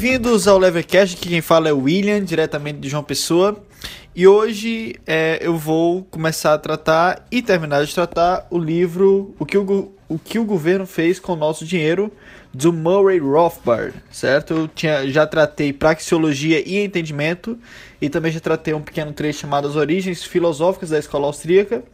Bem-vindos 0.00 0.48
ao 0.48 0.56
Levercast, 0.56 1.14
aqui 1.14 1.28
quem 1.28 1.42
fala 1.42 1.68
é 1.68 1.74
o 1.74 1.82
William, 1.82 2.24
diretamente 2.24 2.78
de 2.78 2.88
João 2.88 3.04
Pessoa. 3.04 3.62
E 4.16 4.26
hoje 4.26 4.94
é, 5.06 5.38
eu 5.42 5.58
vou 5.58 6.04
começar 6.04 6.54
a 6.54 6.58
tratar 6.58 7.26
e 7.30 7.42
terminar 7.42 7.84
de 7.84 7.94
tratar 7.94 8.46
o 8.48 8.58
livro 8.58 9.34
O 9.38 9.44
que 9.44 9.58
o, 9.58 9.92
o, 10.08 10.18
que 10.18 10.38
o 10.38 10.44
Governo 10.46 10.86
Fez 10.86 11.20
com 11.20 11.34
o 11.34 11.36
Nosso 11.36 11.66
Dinheiro, 11.66 12.10
do 12.50 12.72
Murray 12.72 13.18
Rothbard, 13.18 13.92
certo? 14.10 14.54
Eu 14.54 14.68
tinha, 14.68 15.06
já 15.06 15.26
tratei 15.26 15.70
Praxeologia 15.70 16.66
e 16.66 16.78
Entendimento, 16.78 17.58
e 18.00 18.08
também 18.08 18.32
já 18.32 18.40
tratei 18.40 18.72
um 18.72 18.80
pequeno 18.80 19.12
trecho 19.12 19.40
chamado 19.40 19.68
As 19.68 19.76
Origens 19.76 20.24
Filosóficas 20.24 20.88
da 20.88 20.98
Escola 20.98 21.26
Austríaca. 21.26 21.84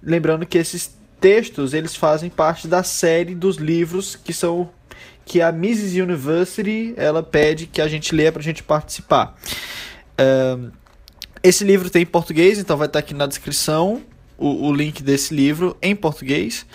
Lembrando 0.00 0.46
que 0.46 0.58
esses 0.58 0.96
textos 1.20 1.74
eles 1.74 1.96
fazem 1.96 2.30
parte 2.30 2.68
da 2.68 2.84
série 2.84 3.34
dos 3.34 3.56
livros 3.56 4.14
que 4.14 4.32
são 4.32 4.70
que 5.24 5.40
a 5.40 5.52
Mises 5.52 5.94
University 5.94 6.94
ela 6.96 7.22
pede 7.22 7.66
que 7.66 7.80
a 7.80 7.88
gente 7.88 8.14
leia 8.14 8.32
para 8.32 8.40
a 8.40 8.44
gente 8.44 8.62
participar. 8.62 9.36
Um, 10.20 10.70
esse 11.42 11.64
livro 11.64 11.90
tem 11.90 12.02
em 12.02 12.06
português, 12.06 12.58
então 12.58 12.76
vai 12.76 12.86
estar 12.86 13.00
aqui 13.00 13.14
na 13.14 13.26
descrição 13.26 14.02
o, 14.38 14.68
o 14.68 14.72
link 14.74 15.02
desse 15.02 15.34
livro 15.34 15.76
em 15.82 15.94
português. 15.94 16.66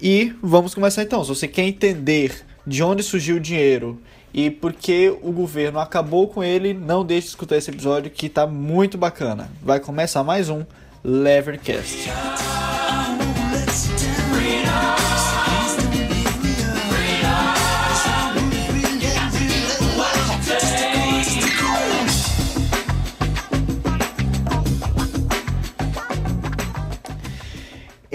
E 0.00 0.34
vamos 0.42 0.74
começar 0.74 1.02
então. 1.02 1.22
Se 1.24 1.28
você 1.28 1.48
quer 1.48 1.62
entender 1.62 2.44
de 2.66 2.82
onde 2.82 3.02
surgiu 3.02 3.36
o 3.36 3.40
dinheiro 3.40 4.00
e 4.32 4.50
por 4.50 4.72
que 4.72 5.16
o 5.22 5.32
governo 5.32 5.78
acabou 5.78 6.28
com 6.28 6.42
ele, 6.42 6.74
não 6.74 7.04
deixe 7.04 7.26
de 7.26 7.30
escutar 7.30 7.56
esse 7.56 7.70
episódio 7.70 8.10
que 8.10 8.26
está 8.26 8.46
muito 8.46 8.98
bacana. 8.98 9.50
Vai 9.62 9.80
começar 9.80 10.24
mais 10.24 10.48
um 10.48 10.64
Levercast. 11.02 12.10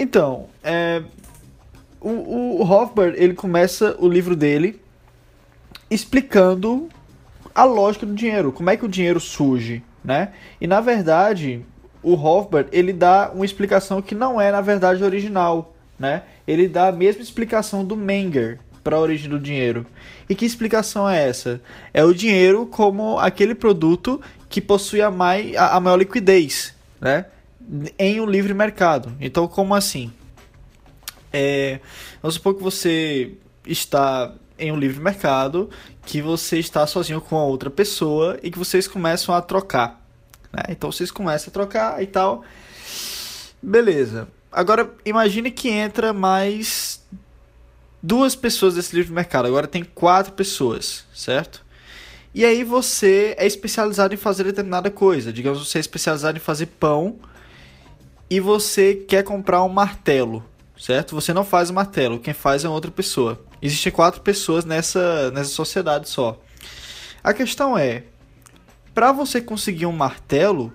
Então, 0.00 0.46
é, 0.64 1.02
o, 2.00 2.64
o 2.64 3.02
ele 3.14 3.34
começa 3.34 3.94
o 3.98 4.08
livro 4.08 4.34
dele 4.34 4.80
explicando 5.90 6.88
a 7.54 7.64
lógica 7.64 8.06
do 8.06 8.14
dinheiro, 8.14 8.50
como 8.50 8.70
é 8.70 8.78
que 8.78 8.84
o 8.86 8.88
dinheiro 8.88 9.20
surge, 9.20 9.82
né? 10.02 10.32
E 10.58 10.66
na 10.66 10.80
verdade, 10.80 11.62
o 12.02 12.14
Hofbard, 12.14 12.70
ele 12.72 12.94
dá 12.94 13.30
uma 13.34 13.44
explicação 13.44 14.00
que 14.00 14.14
não 14.14 14.40
é 14.40 14.50
na 14.50 14.62
verdade 14.62 15.04
original, 15.04 15.74
né? 15.98 16.22
Ele 16.48 16.66
dá 16.66 16.88
a 16.88 16.92
mesma 16.92 17.20
explicação 17.20 17.84
do 17.84 17.94
Menger 17.94 18.58
para 18.82 18.96
a 18.96 19.00
origem 19.00 19.28
do 19.28 19.38
dinheiro. 19.38 19.84
E 20.30 20.34
que 20.34 20.46
explicação 20.46 21.06
é 21.06 21.28
essa? 21.28 21.60
É 21.92 22.02
o 22.02 22.14
dinheiro 22.14 22.64
como 22.64 23.18
aquele 23.18 23.54
produto 23.54 24.18
que 24.48 24.62
possui 24.62 25.02
a, 25.02 25.10
mai, 25.10 25.54
a, 25.56 25.76
a 25.76 25.80
maior 25.80 25.96
liquidez, 25.96 26.74
né? 26.98 27.26
Em 27.98 28.20
um 28.20 28.26
livre 28.26 28.52
mercado. 28.54 29.16
Então, 29.20 29.46
como 29.46 29.74
assim? 29.74 30.12
É, 31.32 31.80
vamos 32.20 32.34
supor 32.34 32.54
que 32.54 32.62
você 32.62 33.34
está 33.64 34.32
em 34.58 34.70
um 34.70 34.76
livre 34.76 35.00
mercado, 35.00 35.70
que 36.04 36.20
você 36.20 36.58
está 36.58 36.86
sozinho 36.86 37.20
com 37.20 37.36
a 37.36 37.44
outra 37.44 37.70
pessoa 37.70 38.38
e 38.42 38.50
que 38.50 38.58
vocês 38.58 38.86
começam 38.86 39.34
a 39.34 39.40
trocar. 39.40 40.04
Né? 40.52 40.62
Então 40.68 40.92
vocês 40.92 41.10
começam 41.10 41.50
a 41.50 41.52
trocar 41.52 42.02
e 42.02 42.06
tal. 42.06 42.44
Beleza. 43.62 44.28
Agora 44.52 44.90
imagine 45.04 45.50
que 45.50 45.68
entra 45.68 46.12
mais 46.12 47.02
duas 48.02 48.34
pessoas 48.34 48.74
desse 48.74 48.94
livre 48.94 49.12
mercado. 49.12 49.46
Agora 49.46 49.66
tem 49.66 49.84
quatro 49.84 50.32
pessoas, 50.32 51.04
certo? 51.14 51.64
E 52.34 52.44
aí 52.44 52.62
você 52.62 53.34
é 53.38 53.46
especializado 53.46 54.14
em 54.14 54.16
fazer 54.16 54.44
determinada 54.44 54.90
coisa. 54.90 55.32
Digamos 55.32 55.66
você 55.66 55.78
é 55.78 55.80
especializado 55.80 56.36
em 56.36 56.40
fazer 56.40 56.66
pão 56.66 57.18
e 58.30 58.40
você 58.40 58.94
quer 58.94 59.24
comprar 59.24 59.62
um 59.64 59.68
martelo 59.68 60.44
certo? 60.80 61.14
Você 61.14 61.32
não 61.34 61.44
faz 61.44 61.68
o 61.70 61.74
martelo, 61.74 62.18
quem 62.18 62.32
faz 62.32 62.64
é 62.64 62.68
outra 62.68 62.90
pessoa. 62.90 63.38
Existem 63.60 63.92
quatro 63.92 64.22
pessoas 64.22 64.64
nessa, 64.64 65.30
nessa 65.30 65.50
sociedade 65.50 66.08
só. 66.08 66.40
A 67.22 67.34
questão 67.34 67.76
é, 67.76 68.04
para 68.94 69.12
você 69.12 69.40
conseguir 69.40 69.84
um 69.84 69.92
martelo, 69.92 70.72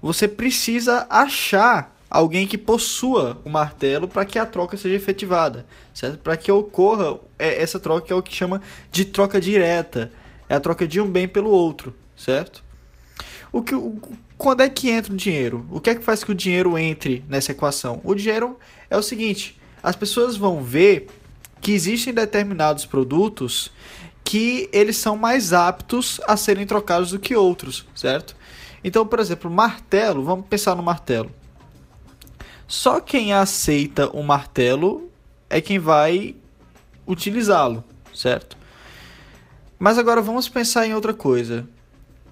você 0.00 0.28
precisa 0.28 1.06
achar 1.10 1.94
alguém 2.08 2.46
que 2.46 2.56
possua 2.56 3.40
o 3.44 3.50
martelo 3.50 4.06
para 4.06 4.24
que 4.24 4.38
a 4.38 4.46
troca 4.46 4.76
seja 4.76 4.94
efetivada, 4.94 5.66
certo? 5.92 6.18
Para 6.18 6.36
que 6.36 6.52
ocorra 6.52 7.18
é, 7.36 7.60
essa 7.60 7.80
troca 7.80 8.06
que 8.06 8.12
é 8.12 8.16
o 8.16 8.22
que 8.22 8.34
chama 8.34 8.62
de 8.92 9.04
troca 9.04 9.40
direta, 9.40 10.12
é 10.48 10.54
a 10.54 10.60
troca 10.60 10.86
de 10.86 11.00
um 11.00 11.10
bem 11.10 11.26
pelo 11.26 11.50
outro, 11.50 11.92
certo? 12.16 12.62
O 13.50 13.60
que, 13.60 13.74
o, 13.74 14.00
quando 14.36 14.62
é 14.62 14.68
que 14.68 14.90
entra 14.90 15.12
o 15.12 15.16
dinheiro? 15.16 15.66
O 15.70 15.80
que 15.80 15.90
é 15.90 15.94
que 15.94 16.04
faz 16.04 16.22
que 16.22 16.32
o 16.32 16.34
dinheiro 16.34 16.78
entre 16.78 17.24
nessa 17.28 17.52
equação? 17.52 18.00
O 18.04 18.14
dinheiro 18.14 18.58
é 18.90 18.96
o 18.96 19.02
seguinte: 19.02 19.58
as 19.82 19.96
pessoas 19.96 20.36
vão 20.36 20.62
ver 20.62 21.08
que 21.60 21.72
existem 21.72 22.12
determinados 22.12 22.84
produtos 22.84 23.72
que 24.22 24.68
eles 24.72 24.96
são 24.96 25.16
mais 25.16 25.52
aptos 25.52 26.20
a 26.26 26.36
serem 26.36 26.66
trocados 26.66 27.10
do 27.12 27.18
que 27.18 27.36
outros, 27.36 27.86
certo? 27.94 28.36
Então, 28.82 29.06
por 29.06 29.20
exemplo, 29.20 29.50
martelo, 29.50 30.22
vamos 30.22 30.46
pensar 30.46 30.74
no 30.74 30.82
martelo. 30.82 31.30
Só 32.66 33.00
quem 33.00 33.32
aceita 33.32 34.08
o 34.08 34.22
martelo 34.22 35.08
é 35.48 35.60
quem 35.60 35.78
vai 35.78 36.34
utilizá-lo, 37.06 37.84
certo? 38.12 38.56
Mas 39.78 39.98
agora 39.98 40.20
vamos 40.20 40.48
pensar 40.48 40.86
em 40.86 40.94
outra 40.94 41.14
coisa. 41.14 41.68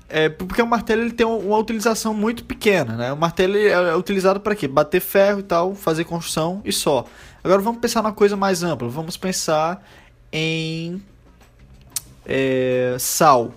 É, 0.09 0.29
porque 0.29 0.61
o 0.61 0.67
martelo 0.67 1.03
ele 1.03 1.13
tem 1.13 1.27
uma 1.27 1.57
utilização 1.57 2.13
muito 2.13 2.45
pequena, 2.45 2.97
né? 2.97 3.13
O 3.13 3.17
martelo 3.17 3.57
é 3.57 3.97
utilizado 3.97 4.39
para 4.39 4.55
quê? 4.55 4.69
Bater 4.69 5.01
ferro 5.01 5.41
e 5.41 5.43
tal, 5.43 5.75
fazer 5.75 6.05
construção 6.05 6.61
e 6.65 6.73
só. 6.73 7.05
Agora 7.43 7.61
vamos 7.61 7.81
pensar 7.81 8.03
numa 8.03 8.13
coisa 8.13 8.37
mais 8.37 8.63
ampla. 8.63 8.89
Vamos 8.89 9.17
pensar 9.17 9.83
em 10.33 11.03
é, 12.27 12.97
sal. 12.99 13.53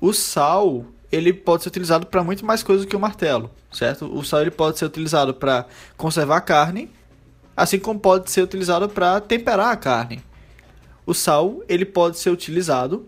O 0.00 0.12
sal 0.12 0.84
ele 1.12 1.32
pode 1.32 1.62
ser 1.62 1.68
utilizado 1.68 2.06
para 2.06 2.22
muito 2.22 2.44
mais 2.44 2.62
coisas 2.62 2.86
que 2.86 2.96
o 2.96 3.00
martelo, 3.00 3.50
certo? 3.72 4.06
O 4.06 4.24
sal 4.24 4.42
ele 4.42 4.50
pode 4.50 4.78
ser 4.78 4.84
utilizado 4.84 5.34
para 5.34 5.66
conservar 5.96 6.36
a 6.36 6.40
carne, 6.40 6.90
assim 7.56 7.78
como 7.78 7.98
pode 7.98 8.30
ser 8.30 8.42
utilizado 8.42 8.88
para 8.88 9.20
temperar 9.20 9.72
a 9.72 9.76
carne. 9.76 10.22
O 11.04 11.12
sal 11.12 11.62
ele 11.68 11.84
pode 11.84 12.18
ser 12.18 12.30
utilizado 12.30 13.06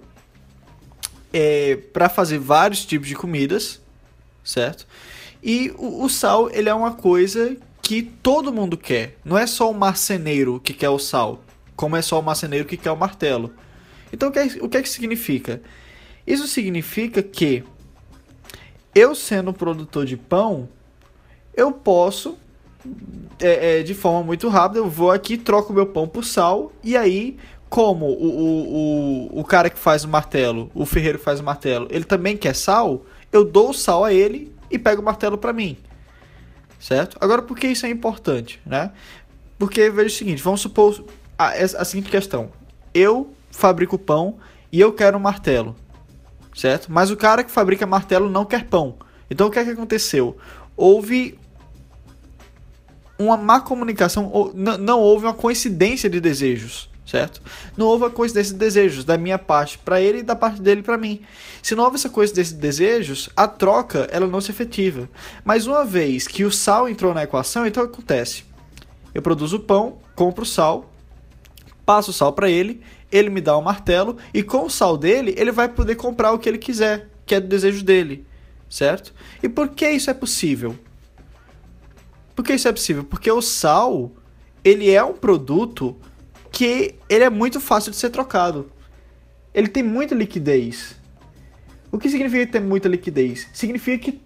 é, 1.33 1.77
para 1.93 2.09
fazer 2.09 2.39
vários 2.39 2.85
tipos 2.85 3.09
de 3.09 3.15
comidas, 3.15 3.81
certo? 4.45 4.87
E 5.43 5.73
o, 5.77 6.05
o, 6.05 6.09
sal, 6.09 6.51
ele 6.51 6.69
é 6.69 6.75
uma 6.75 6.93
coisa 6.93 7.57
que 7.81 8.03
todo 8.03 8.53
mundo 8.53 8.77
quer. 8.77 9.19
Não 9.25 9.37
é 9.37 9.47
só 9.47 9.71
o 9.71 9.75
marceneiro 9.75 10.61
que 10.61 10.73
quer 10.73 10.91
o 10.91 10.99
sal, 10.99 11.43
como 11.75 11.97
é 11.97 12.03
só 12.03 12.21
o 12.21 12.23
marceneiro 12.23 12.65
que 12.65 12.77
quer 12.77 12.91
o 12.91 12.97
martelo. 12.97 13.53
Então 14.13 14.29
o 14.29 14.33
que 14.33 14.39
é, 14.39 14.45
o 14.61 14.69
que, 14.69 14.77
é 14.77 14.83
que 14.83 14.89
significa? 14.89 15.63
Isso 16.27 16.47
significa 16.47 17.23
que 17.23 17.65
eu 18.95 19.15
sendo 19.15 19.53
produtor 19.53 20.05
de 20.05 20.17
pão, 20.17 20.69
eu 21.55 21.73
posso 21.73 22.39
é, 23.41 23.81
é, 23.81 23.83
de 23.83 23.95
forma 23.95 24.23
muito 24.23 24.49
rápida, 24.49 24.81
eu 24.81 24.89
vou 24.89 25.11
aqui, 25.11 25.37
troco 25.37 25.73
meu 25.73 25.87
pão 25.87 26.07
por 26.07 26.25
sal, 26.25 26.73
e 26.83 26.97
aí 26.97 27.37
como 27.73 28.05
o, 28.05 28.11
o, 28.11 29.39
o, 29.39 29.41
o 29.41 29.45
cara 29.45 29.71
que 29.71 29.79
faz 29.79 30.05
o 30.05 30.09
martelo, 30.09 30.71
o 30.75 30.85
ferreiro 30.85 31.19
que 31.19 31.25
faz 31.25 31.41
o 31.41 31.43
martelo, 31.43 31.89
ele 31.89 32.05
também 32.05 32.37
quer 32.37 32.55
sal, 32.55 33.07
eu 33.33 33.47
dou 33.47 33.71
o 33.71 33.73
sal 33.73 34.05
a 34.05 34.13
ele 34.13 34.55
e 34.71 34.79
pego 34.79 35.01
o 35.01 35.05
martelo 35.05 35.39
para 35.39 35.55
mim. 35.55 35.79
Certo? 36.79 37.17
Agora, 37.19 37.41
por 37.41 37.57
que 37.57 37.67
isso 37.67 37.87
é 37.87 37.89
importante, 37.89 38.61
né? 38.67 38.93
Porque 39.59 39.89
veja 39.89 40.09
o 40.09 40.19
seguinte, 40.19 40.43
vamos 40.43 40.61
supor 40.61 41.03
a, 41.39 41.49
a 41.53 41.85
seguinte 41.87 42.11
questão. 42.11 42.51
Eu 42.93 43.33
fabrico 43.51 43.99
pão 43.99 44.37
e 44.71 44.79
eu 44.79 44.93
quero 44.93 45.17
um 45.17 45.21
martelo, 45.21 45.75
certo? 46.55 46.93
Mas 46.93 47.11
o 47.11 47.17
cara 47.17 47.43
que 47.43 47.51
fabrica 47.51 47.87
martelo 47.87 48.29
não 48.29 48.45
quer 48.45 48.67
pão. 48.67 48.97
Então 49.31 49.47
o 49.47 49.51
que 49.51 49.59
é 49.59 49.65
que 49.65 49.71
aconteceu? 49.71 50.37
Houve 50.77 51.39
uma 53.19 53.39
má 53.39 53.63
comunicação, 53.63 54.29
ou 54.31 54.53
não, 54.55 54.77
não 54.77 55.01
houve 55.01 55.25
uma 55.25 55.33
coincidência 55.33 56.11
de 56.11 56.21
desejos 56.21 56.92
certo? 57.13 57.43
Não 57.77 57.89
houve 57.89 58.07
a 58.07 58.11
coincidência 58.11 58.55
de 58.55 58.59
desejos 58.59 59.05
da 59.05 59.19
minha 59.19 59.39
parte 59.39 59.77
para 59.77 60.01
ele 60.01 60.21
e 60.21 60.23
da 60.23 60.35
parte 60.35 60.63
dele 60.63 60.83
para 60.83 60.97
mim. 60.97 61.21
Se 61.63 61.75
não 61.75 61.85
houve 61.85 61.97
essa 61.97 62.09
coincidência 62.09 62.55
de 62.55 62.61
desejos, 62.63 63.29
a 63.37 63.47
troca 63.47 64.09
ela 64.11 64.27
não 64.27 64.41
se 64.41 64.51
efetiva. 64.51 65.11
Mas 65.45 65.67
uma 65.67 65.85
vez 65.85 66.27
que 66.27 66.43
o 66.43 66.51
sal 66.51 66.89
entrou 66.89 67.13
na 67.13 67.25
equação, 67.25 67.67
então 67.67 67.83
acontece. 67.83 68.45
Eu 69.13 69.21
produzo 69.21 69.59
o 69.59 69.61
pão, 69.61 69.99
compro 70.15 70.43
o 70.43 70.47
sal, 70.47 70.91
passo 71.85 72.13
o 72.13 72.15
sal 72.15 72.33
para 72.33 72.49
ele, 72.49 72.81
ele 73.11 73.29
me 73.29 73.43
dá 73.43 73.59
um 73.59 73.63
martelo 73.63 74.17
e 74.33 74.43
com 74.43 74.65
o 74.65 74.71
sal 74.71 74.97
dele 74.97 75.35
ele 75.37 75.53
vai 75.53 75.69
poder 75.69 75.97
comprar 75.97 76.33
o 76.33 76.39
que 76.39 76.49
ele 76.49 76.57
quiser, 76.57 77.11
que 77.27 77.35
é 77.35 77.41
do 77.41 77.47
desejo 77.47 77.85
dele, 77.85 78.25
certo? 78.71 79.13
E 79.43 79.51
por 79.51 79.69
que 79.69 79.87
isso 79.87 80.09
é 80.09 80.15
possível? 80.15 80.79
Por 82.35 82.43
que 82.43 82.55
isso 82.55 82.69
é 82.69 82.73
possível? 82.73 83.05
Porque 83.05 83.31
o 83.31 83.43
sal, 83.43 84.11
ele 84.65 84.91
é 84.91 85.05
um 85.05 85.13
produto 85.13 85.95
que 86.53 86.95
ele 87.09 87.25
é 87.25 87.31
muito 87.31 87.59
fácil 87.59 87.91
de 87.91 87.97
ser 87.97 88.11
trocado. 88.11 88.71
ele 89.55 89.69
tem 89.69 89.83
muita 89.83 90.15
liquidez. 90.15 90.95
O 91.91 91.99
que 91.99 92.09
significa 92.09 92.53
ter 92.53 92.61
muita 92.61 92.89
liquidez? 92.89 93.49
Significa 93.53 93.99
que 93.99 94.21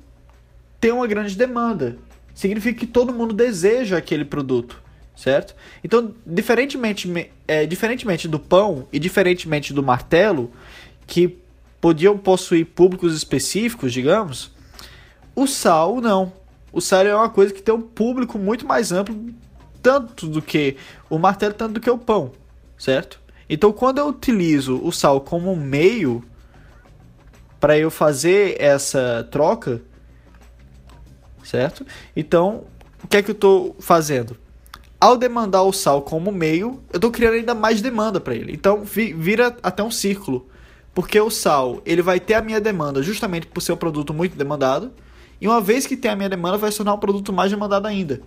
tem 0.81 0.93
uma 0.93 1.07
grande 1.07 1.37
demanda. 1.37 1.99
Significa 2.35 2.79
que 2.79 2.87
todo 2.87 3.13
mundo 3.13 3.33
deseja 3.33 3.97
aquele 3.97 4.25
produto, 4.25 4.81
certo? 5.17 5.57
Então, 5.83 6.15
diferentemente, 6.25 7.11
é, 7.49 7.65
diferentemente 7.67 8.29
do 8.29 8.39
pão 8.39 8.87
e 8.93 8.99
diferentemente 8.99 9.73
do 9.73 9.83
martelo, 9.83 10.53
que 11.07 11.39
podiam 11.81 12.19
possuir 12.19 12.67
públicos 12.67 13.17
específicos, 13.17 13.93
digamos, 13.93 14.53
o 15.35 15.47
sal 15.47 16.01
não. 16.01 16.33
O 16.73 16.81
sal 16.81 17.07
é 17.07 17.15
uma 17.15 17.31
coisa 17.31 17.53
que 17.55 17.63
tem 17.63 17.75
um 17.75 17.81
público 17.81 18.39
muito 18.39 18.67
mais 18.67 18.93
amplo, 18.93 19.17
tanto 19.87 20.27
do 20.27 20.43
que 20.43 20.77
o 21.09 21.17
martelo, 21.17 21.55
tanto 21.55 21.75
do 21.75 21.81
que 21.81 21.89
o 21.89 21.97
pão, 21.97 22.33
certo? 22.77 23.21
Então, 23.49 23.73
quando 23.73 23.99
eu 23.99 24.09
utilizo 24.09 24.81
o 24.83 24.91
sal 24.91 25.21
como 25.21 25.55
meio 25.55 26.25
para 27.61 27.79
eu 27.79 27.89
fazer 27.89 28.61
essa 28.61 29.29
troca, 29.31 29.81
certo? 31.45 31.87
Então, 32.17 32.65
o 33.05 33.07
que 33.07 33.17
é 33.17 33.23
que 33.23 33.31
eu 33.31 33.35
estou 33.35 33.77
fazendo? 33.79 34.37
Ao 35.01 35.17
demandar 35.17 35.63
o 35.63 35.73
sal 35.73 36.03
como 36.03 36.33
meio, 36.33 36.83
eu 36.93 36.97
estou 36.97 37.13
criando 37.13 37.35
ainda 37.35 37.55
mais 37.55 37.81
demanda 37.81 38.19
para 38.19 38.35
ele. 38.35 38.53
Então, 38.53 38.83
vira 38.85 39.57
até 39.63 39.85
um 39.85 39.91
círculo, 39.91 40.49
porque 40.93 41.21
o 41.21 41.31
sal 41.31 41.81
ele 41.87 42.03
vai 42.03 42.19
ter 42.19 42.35
a 42.35 42.43
minha 42.43 42.61
demanda 42.61 43.05
justamente 43.05 43.47
por 43.47 43.61
ser 43.61 43.71
um 43.71 43.77
produto 43.77 44.13
muito 44.13 44.37
demandado, 44.37 44.91
e 45.41 45.47
uma 45.47 45.61
vez 45.61 45.87
que 45.87 45.97
tem 45.97 46.11
a 46.11 46.17
minha 46.17 46.29
demanda, 46.29 46.59
vai 46.59 46.73
se 46.73 46.79
tornar 46.79 46.95
um 46.95 46.99
produto 46.99 47.33
mais 47.33 47.53
demandado 47.53 47.87
ainda. 47.87 48.21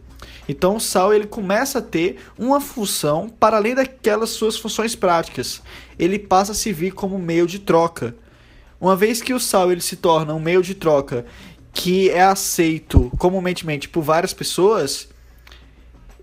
Então 0.48 0.76
o 0.76 0.80
sal 0.80 1.14
ele 1.14 1.28
começa 1.28 1.80
a 1.80 1.82
ter 1.82 2.18
uma 2.38 2.60
função 2.60 3.30
para 3.30 3.58
além 3.58 3.76
daquelas 3.76 4.32
suas 4.32 4.58
funções 4.58 4.96
práticas. 4.96 5.62
Ele 5.98 6.18
passa 6.18 6.52
a 6.54 6.56
se 6.56 6.74
vir 6.74 6.92
como 6.92 7.20
meio 7.20 7.46
de 7.46 7.60
troca. 7.60 8.16
Uma 8.82 8.96
vez 8.96 9.22
que 9.22 9.34
o 9.34 9.40
sal 9.40 9.72
ele 9.72 9.82
se 9.82 9.96
torna 9.96 10.34
um 10.34 10.40
meio 10.40 10.64
de 10.64 10.74
troca 10.74 11.26
que 11.74 12.10
é 12.10 12.24
aceito 12.24 13.12
comumente 13.18 13.64
por 13.90 14.02
várias 14.02 14.34
pessoas, 14.34 15.08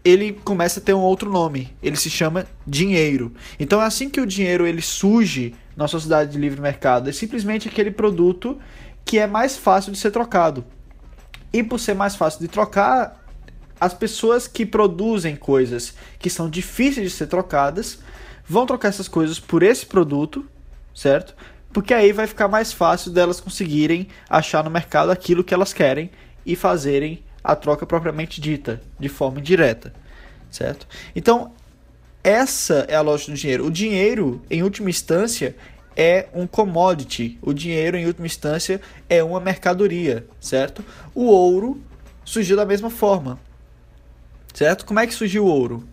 ele 0.04 0.32
começa 0.32 0.80
a 0.80 0.82
ter 0.82 0.94
um 0.94 1.00
outro 1.00 1.30
nome. 1.30 1.74
Ele 1.82 1.96
se 1.96 2.10
chama 2.10 2.46
dinheiro. 2.66 3.32
Então 3.58 3.82
é 3.82 3.86
assim 3.86 4.08
que 4.08 4.20
o 4.20 4.26
dinheiro 4.26 4.66
ele 4.66 4.82
surge 4.82 5.54
na 5.76 5.88
sociedade 5.88 6.32
de 6.32 6.38
livre 6.38 6.60
mercado. 6.60 7.08
É 7.08 7.12
simplesmente 7.12 7.68
aquele 7.68 7.90
produto 7.90 8.58
que 9.04 9.18
é 9.18 9.26
mais 9.26 9.56
fácil 9.56 9.92
de 9.92 9.98
ser 9.98 10.10
trocado. 10.10 10.64
E 11.52 11.62
por 11.62 11.78
ser 11.78 11.94
mais 11.94 12.16
fácil 12.16 12.40
de 12.40 12.48
trocar, 12.48 13.25
as 13.80 13.92
pessoas 13.94 14.48
que 14.48 14.64
produzem 14.64 15.36
coisas 15.36 15.94
que 16.18 16.30
são 16.30 16.48
difíceis 16.48 17.10
de 17.10 17.16
ser 17.16 17.26
trocadas 17.26 17.98
vão 18.48 18.66
trocar 18.66 18.88
essas 18.88 19.08
coisas 19.08 19.38
por 19.38 19.62
esse 19.62 19.84
produto, 19.84 20.46
certo? 20.94 21.34
Porque 21.72 21.92
aí 21.92 22.12
vai 22.12 22.26
ficar 22.26 22.48
mais 22.48 22.72
fácil 22.72 23.10
delas 23.10 23.40
conseguirem 23.40 24.08
achar 24.30 24.64
no 24.64 24.70
mercado 24.70 25.10
aquilo 25.10 25.44
que 25.44 25.52
elas 25.52 25.72
querem 25.72 26.10
e 26.44 26.56
fazerem 26.56 27.22
a 27.42 27.54
troca 27.54 27.84
propriamente 27.84 28.40
dita, 28.40 28.80
de 28.98 29.08
forma 29.08 29.40
indireta, 29.40 29.92
certo? 30.50 30.86
Então, 31.14 31.52
essa 32.24 32.86
é 32.88 32.96
a 32.96 33.02
lógica 33.02 33.32
do 33.32 33.38
dinheiro. 33.38 33.66
O 33.66 33.70
dinheiro, 33.70 34.42
em 34.50 34.62
última 34.62 34.90
instância, 34.90 35.54
é 35.94 36.28
um 36.34 36.46
commodity. 36.46 37.38
O 37.40 37.52
dinheiro, 37.52 37.96
em 37.96 38.06
última 38.06 38.26
instância, 38.26 38.80
é 39.08 39.22
uma 39.22 39.38
mercadoria, 39.38 40.26
certo? 40.40 40.84
O 41.14 41.26
ouro 41.26 41.80
surgiu 42.24 42.56
da 42.56 42.66
mesma 42.66 42.90
forma, 42.90 43.38
certo? 44.56 44.86
Como 44.86 44.98
é 44.98 45.06
que 45.06 45.12
surgiu 45.12 45.44
o 45.44 45.48
ouro? 45.48 45.86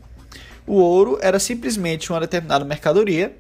O 0.65 0.75
ouro 0.75 1.19
era 1.21 1.38
simplesmente 1.38 2.10
uma 2.10 2.21
determinada 2.21 2.63
mercadoria 2.63 3.36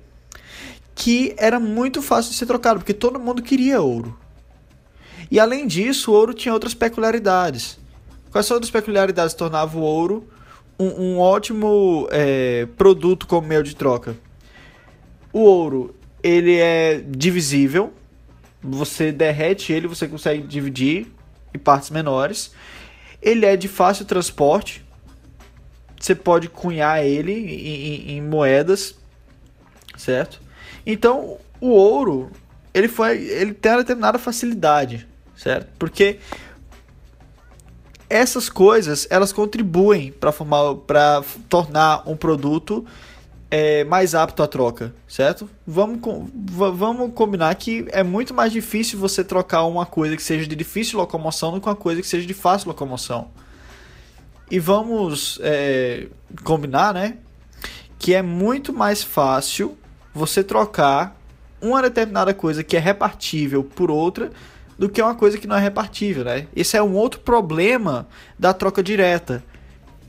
que 0.93 1.33
era 1.37 1.61
muito 1.61 2.01
fácil 2.01 2.31
de 2.31 2.37
ser 2.37 2.45
trocado, 2.45 2.81
porque 2.81 2.93
todo 2.93 3.17
mundo 3.17 3.41
queria 3.41 3.81
ouro. 3.81 4.19
E 5.31 5.39
além 5.39 5.65
disso, 5.65 6.11
o 6.11 6.13
ouro 6.13 6.33
tinha 6.33 6.53
outras 6.53 6.73
peculiaridades. 6.73 7.79
Quais 8.31 8.45
são 8.45 8.57
as 8.57 8.69
peculiaridades 8.69 9.33
que 9.33 9.39
tornavam 9.39 9.81
o 9.81 9.85
ouro 9.85 10.27
um, 10.77 10.87
um 10.87 11.19
ótimo 11.19 12.07
é, 12.11 12.67
produto 12.77 13.25
como 13.25 13.47
meio 13.47 13.63
de 13.63 13.75
troca? 13.75 14.17
O 15.31 15.39
ouro 15.39 15.95
ele 16.21 16.57
é 16.57 17.01
divisível. 17.07 17.93
Você 18.61 19.11
derrete 19.11 19.71
ele, 19.71 19.87
você 19.87 20.05
consegue 20.05 20.43
dividir 20.43 21.07
em 21.53 21.57
partes 21.57 21.89
menores. 21.89 22.53
Ele 23.21 23.45
é 23.45 23.55
de 23.55 23.69
fácil 23.69 24.03
transporte. 24.03 24.83
Você 26.03 26.13
pode 26.13 26.49
cunhar 26.49 27.01
ele 27.01 27.31
em, 27.31 28.11
em, 28.11 28.17
em 28.17 28.21
moedas, 28.21 28.93
certo? 29.95 30.41
Então, 30.85 31.37
o 31.61 31.69
ouro, 31.69 32.29
ele 32.73 32.89
foi, 32.89 33.19
ele 33.23 33.53
tem 33.53 33.71
uma 33.71 33.77
determinada 33.77 34.19
facilidade, 34.19 35.07
certo? 35.33 35.69
Porque 35.79 36.19
essas 38.09 38.49
coisas, 38.49 39.07
elas 39.09 39.31
contribuem 39.31 40.11
para 40.11 40.33
formar 40.33 40.75
para 40.75 41.23
tornar 41.47 42.03
um 42.05 42.17
produto 42.17 42.85
é, 43.49 43.85
mais 43.85 44.13
apto 44.13 44.43
à 44.43 44.47
troca, 44.47 44.93
certo? 45.07 45.49
Vamos, 45.65 46.01
vamos 46.35 47.13
combinar 47.13 47.55
que 47.55 47.85
é 47.91 48.03
muito 48.03 48.33
mais 48.33 48.51
difícil 48.51 48.99
você 48.99 49.23
trocar 49.23 49.63
uma 49.63 49.85
coisa 49.85 50.17
que 50.17 50.21
seja 50.21 50.45
de 50.45 50.53
difícil 50.53 50.99
locomoção 50.99 51.53
do 51.53 51.61
que 51.61 51.67
uma 51.69 51.77
coisa 51.77 52.01
que 52.01 52.07
seja 52.09 52.27
de 52.27 52.33
fácil 52.33 52.67
locomoção. 52.67 53.31
E 54.53 54.59
vamos 54.59 55.39
é, 55.41 56.05
combinar, 56.43 56.93
né? 56.93 57.17
Que 57.97 58.13
é 58.13 58.21
muito 58.21 58.71
mais 58.71 59.01
fácil 59.01 59.75
você 60.13 60.43
trocar 60.43 61.19
uma 61.59 61.81
determinada 61.81 62.35
coisa 62.35 62.63
que 62.63 62.77
é 62.77 62.79
repartível 62.79 63.63
por 63.63 63.89
outra 63.89 64.29
do 64.77 64.87
que 64.87 65.01
uma 65.01 65.15
coisa 65.15 65.39
que 65.39 65.47
não 65.47 65.55
é 65.55 65.59
repartível, 65.59 66.23
né? 66.23 66.45
Esse 66.55 66.77
é 66.77 66.83
um 66.83 66.93
outro 66.93 67.21
problema 67.21 68.07
da 68.37 68.53
troca 68.53 68.83
direta. 68.83 69.43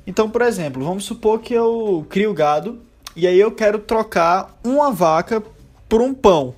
Então, 0.06 0.28
por 0.28 0.42
exemplo, 0.42 0.84
vamos 0.84 1.04
supor 1.04 1.40
que 1.40 1.54
eu 1.54 2.04
crio 2.10 2.34
gado 2.34 2.82
e 3.16 3.26
aí 3.26 3.40
eu 3.40 3.50
quero 3.50 3.78
trocar 3.78 4.60
uma 4.62 4.92
vaca 4.92 5.42
por 5.88 6.02
um 6.02 6.12
pão. 6.12 6.54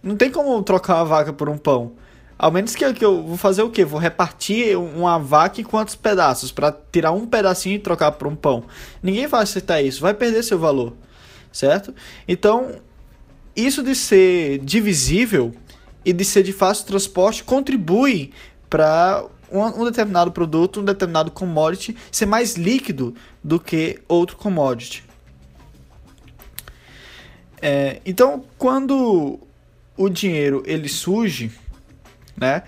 Não 0.00 0.14
tem 0.14 0.30
como 0.30 0.62
trocar 0.62 0.94
uma 0.98 1.06
vaca 1.06 1.32
por 1.32 1.48
um 1.48 1.58
pão. 1.58 1.90
Ao 2.40 2.50
menos 2.50 2.74
que, 2.74 2.90
que 2.94 3.04
eu 3.04 3.22
vou 3.22 3.36
fazer 3.36 3.62
o 3.62 3.68
quê? 3.68 3.84
Vou 3.84 4.00
repartir 4.00 4.74
uma 4.74 5.18
vaca 5.18 5.60
em 5.60 5.64
quantos 5.64 5.94
pedaços 5.94 6.50
para 6.50 6.74
tirar 6.90 7.12
um 7.12 7.26
pedacinho 7.26 7.74
e 7.74 7.78
trocar 7.78 8.12
por 8.12 8.26
um 8.26 8.34
pão. 8.34 8.64
Ninguém 9.02 9.26
vai 9.26 9.42
aceitar 9.42 9.82
isso, 9.82 10.00
vai 10.00 10.14
perder 10.14 10.42
seu 10.42 10.58
valor, 10.58 10.94
certo? 11.52 11.94
Então, 12.26 12.76
isso 13.54 13.82
de 13.82 13.94
ser 13.94 14.58
divisível 14.60 15.54
e 16.02 16.14
de 16.14 16.24
ser 16.24 16.42
de 16.42 16.50
fácil 16.50 16.86
transporte 16.86 17.44
contribui 17.44 18.32
para 18.70 19.22
um, 19.52 19.84
determinado 19.84 20.32
produto, 20.32 20.80
um 20.80 20.84
determinado 20.84 21.30
commodity 21.30 21.94
ser 22.10 22.24
mais 22.24 22.56
líquido 22.56 23.14
do 23.44 23.60
que 23.60 24.00
outro 24.08 24.38
commodity. 24.38 25.04
É, 27.60 28.00
então, 28.06 28.42
quando 28.56 29.38
o 29.94 30.08
dinheiro 30.08 30.62
ele 30.64 30.88
surge, 30.88 31.52
né, 32.40 32.62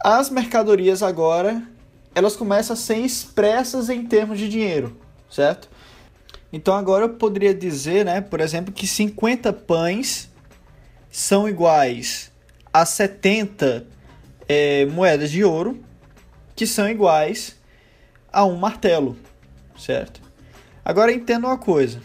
as 0.00 0.28
mercadorias 0.28 1.02
agora 1.02 1.62
elas 2.14 2.34
começam 2.34 2.74
a 2.74 2.76
ser 2.76 2.96
expressas 2.96 3.90
em 3.90 4.06
termos 4.06 4.38
de 4.38 4.48
dinheiro, 4.48 4.96
certo? 5.30 5.68
Então 6.50 6.74
agora 6.74 7.04
eu 7.04 7.10
poderia 7.10 7.54
dizer, 7.54 8.04
né, 8.06 8.22
por 8.22 8.40
exemplo, 8.40 8.72
que 8.72 8.86
50 8.86 9.52
pães 9.52 10.30
são 11.10 11.48
iguais 11.48 12.32
a 12.72 12.86
70 12.86 13.86
é, 14.48 14.86
moedas 14.86 15.30
de 15.30 15.44
ouro 15.44 15.82
que 16.54 16.66
são 16.66 16.88
iguais 16.88 17.56
a 18.32 18.44
um 18.46 18.56
martelo, 18.56 19.16
certo? 19.78 20.20
Agora 20.84 21.12
entenda 21.12 21.46
uma 21.46 21.58
coisa. 21.58 22.00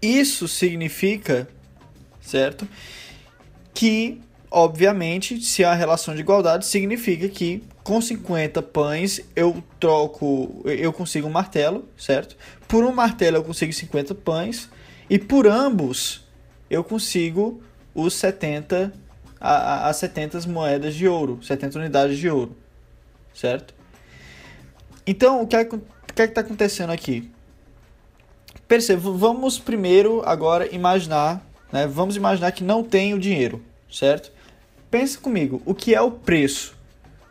Isso 0.00 0.48
significa, 0.48 1.48
certo? 2.20 2.66
Que, 3.74 4.22
obviamente, 4.50 5.40
se 5.40 5.64
há 5.64 5.74
relação 5.74 6.14
de 6.14 6.20
igualdade, 6.20 6.66
significa 6.66 7.28
que 7.28 7.62
com 7.82 8.00
50 8.00 8.62
pães 8.62 9.20
eu 9.34 9.62
troco, 9.78 10.62
eu 10.64 10.92
consigo 10.92 11.28
um 11.28 11.30
martelo, 11.30 11.84
certo? 11.96 12.36
Por 12.66 12.84
um 12.84 12.92
martelo 12.92 13.36
eu 13.36 13.44
consigo 13.44 13.72
50 13.72 14.14
pães 14.14 14.68
e 15.08 15.18
por 15.18 15.46
ambos 15.46 16.26
eu 16.68 16.82
consigo 16.82 17.62
os 17.94 18.14
70 18.14 18.92
a, 19.40 19.88
a 19.88 19.92
70 19.92 20.40
moedas 20.48 20.94
de 20.94 21.06
ouro, 21.06 21.38
70 21.42 21.78
unidades 21.78 22.18
de 22.18 22.28
ouro, 22.28 22.56
certo? 23.34 23.74
Então, 25.06 25.42
o 25.42 25.46
que 25.46 25.54
é 25.54 25.64
que 25.64 25.76
é 26.22 26.24
está 26.24 26.40
acontecendo 26.40 26.90
aqui? 26.90 27.30
Perceba, 28.66 29.12
vamos 29.12 29.58
primeiro 29.58 30.22
agora 30.24 30.74
imaginar, 30.74 31.46
né? 31.72 31.86
Vamos 31.86 32.16
imaginar 32.16 32.50
que 32.50 32.64
não 32.64 32.82
tem 32.82 33.14
o 33.14 33.18
dinheiro, 33.18 33.62
certo? 33.88 34.32
Pensa 34.90 35.18
comigo, 35.18 35.60
o 35.64 35.74
que 35.74 35.94
é 35.94 36.00
o 36.00 36.10
preço? 36.10 36.76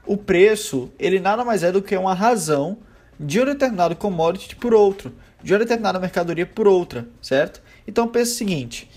O 0.05 0.17
preço, 0.17 0.91
ele 0.99 1.19
nada 1.19 1.43
mais 1.43 1.63
é 1.63 1.71
do 1.71 1.81
que 1.81 1.95
uma 1.95 2.13
razão 2.13 2.77
de 3.19 3.41
um 3.41 3.45
determinado 3.45 3.95
commodity 3.95 4.55
por 4.55 4.73
outro, 4.73 5.13
de 5.41 5.53
uma 5.53 5.59
determinada 5.59 5.99
mercadoria 5.99 6.45
por 6.45 6.67
outra, 6.67 7.07
certo? 7.21 7.61
Então 7.87 8.07
pensa 8.07 8.31
o 8.31 8.35
seguinte: 8.35 8.89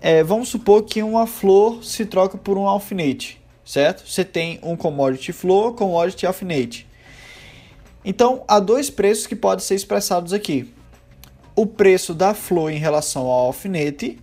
é, 0.00 0.22
vamos 0.22 0.48
supor 0.48 0.84
que 0.84 1.02
uma 1.02 1.26
flor 1.26 1.84
se 1.84 2.06
troca 2.06 2.38
por 2.38 2.56
um 2.56 2.66
alfinete, 2.66 3.42
certo? 3.64 4.08
Você 4.08 4.24
tem 4.24 4.60
um 4.62 4.76
commodity 4.76 5.32
flor, 5.32 5.74
commodity 5.74 6.26
alfinete. 6.26 6.86
Então 8.04 8.44
há 8.48 8.60
dois 8.60 8.88
preços 8.88 9.26
que 9.26 9.36
podem 9.36 9.64
ser 9.64 9.74
expressados 9.74 10.32
aqui: 10.32 10.72
o 11.56 11.66
preço 11.66 12.14
da 12.14 12.34
flor 12.34 12.70
em 12.70 12.78
relação 12.78 13.22
ao 13.26 13.46
alfinete 13.46 14.18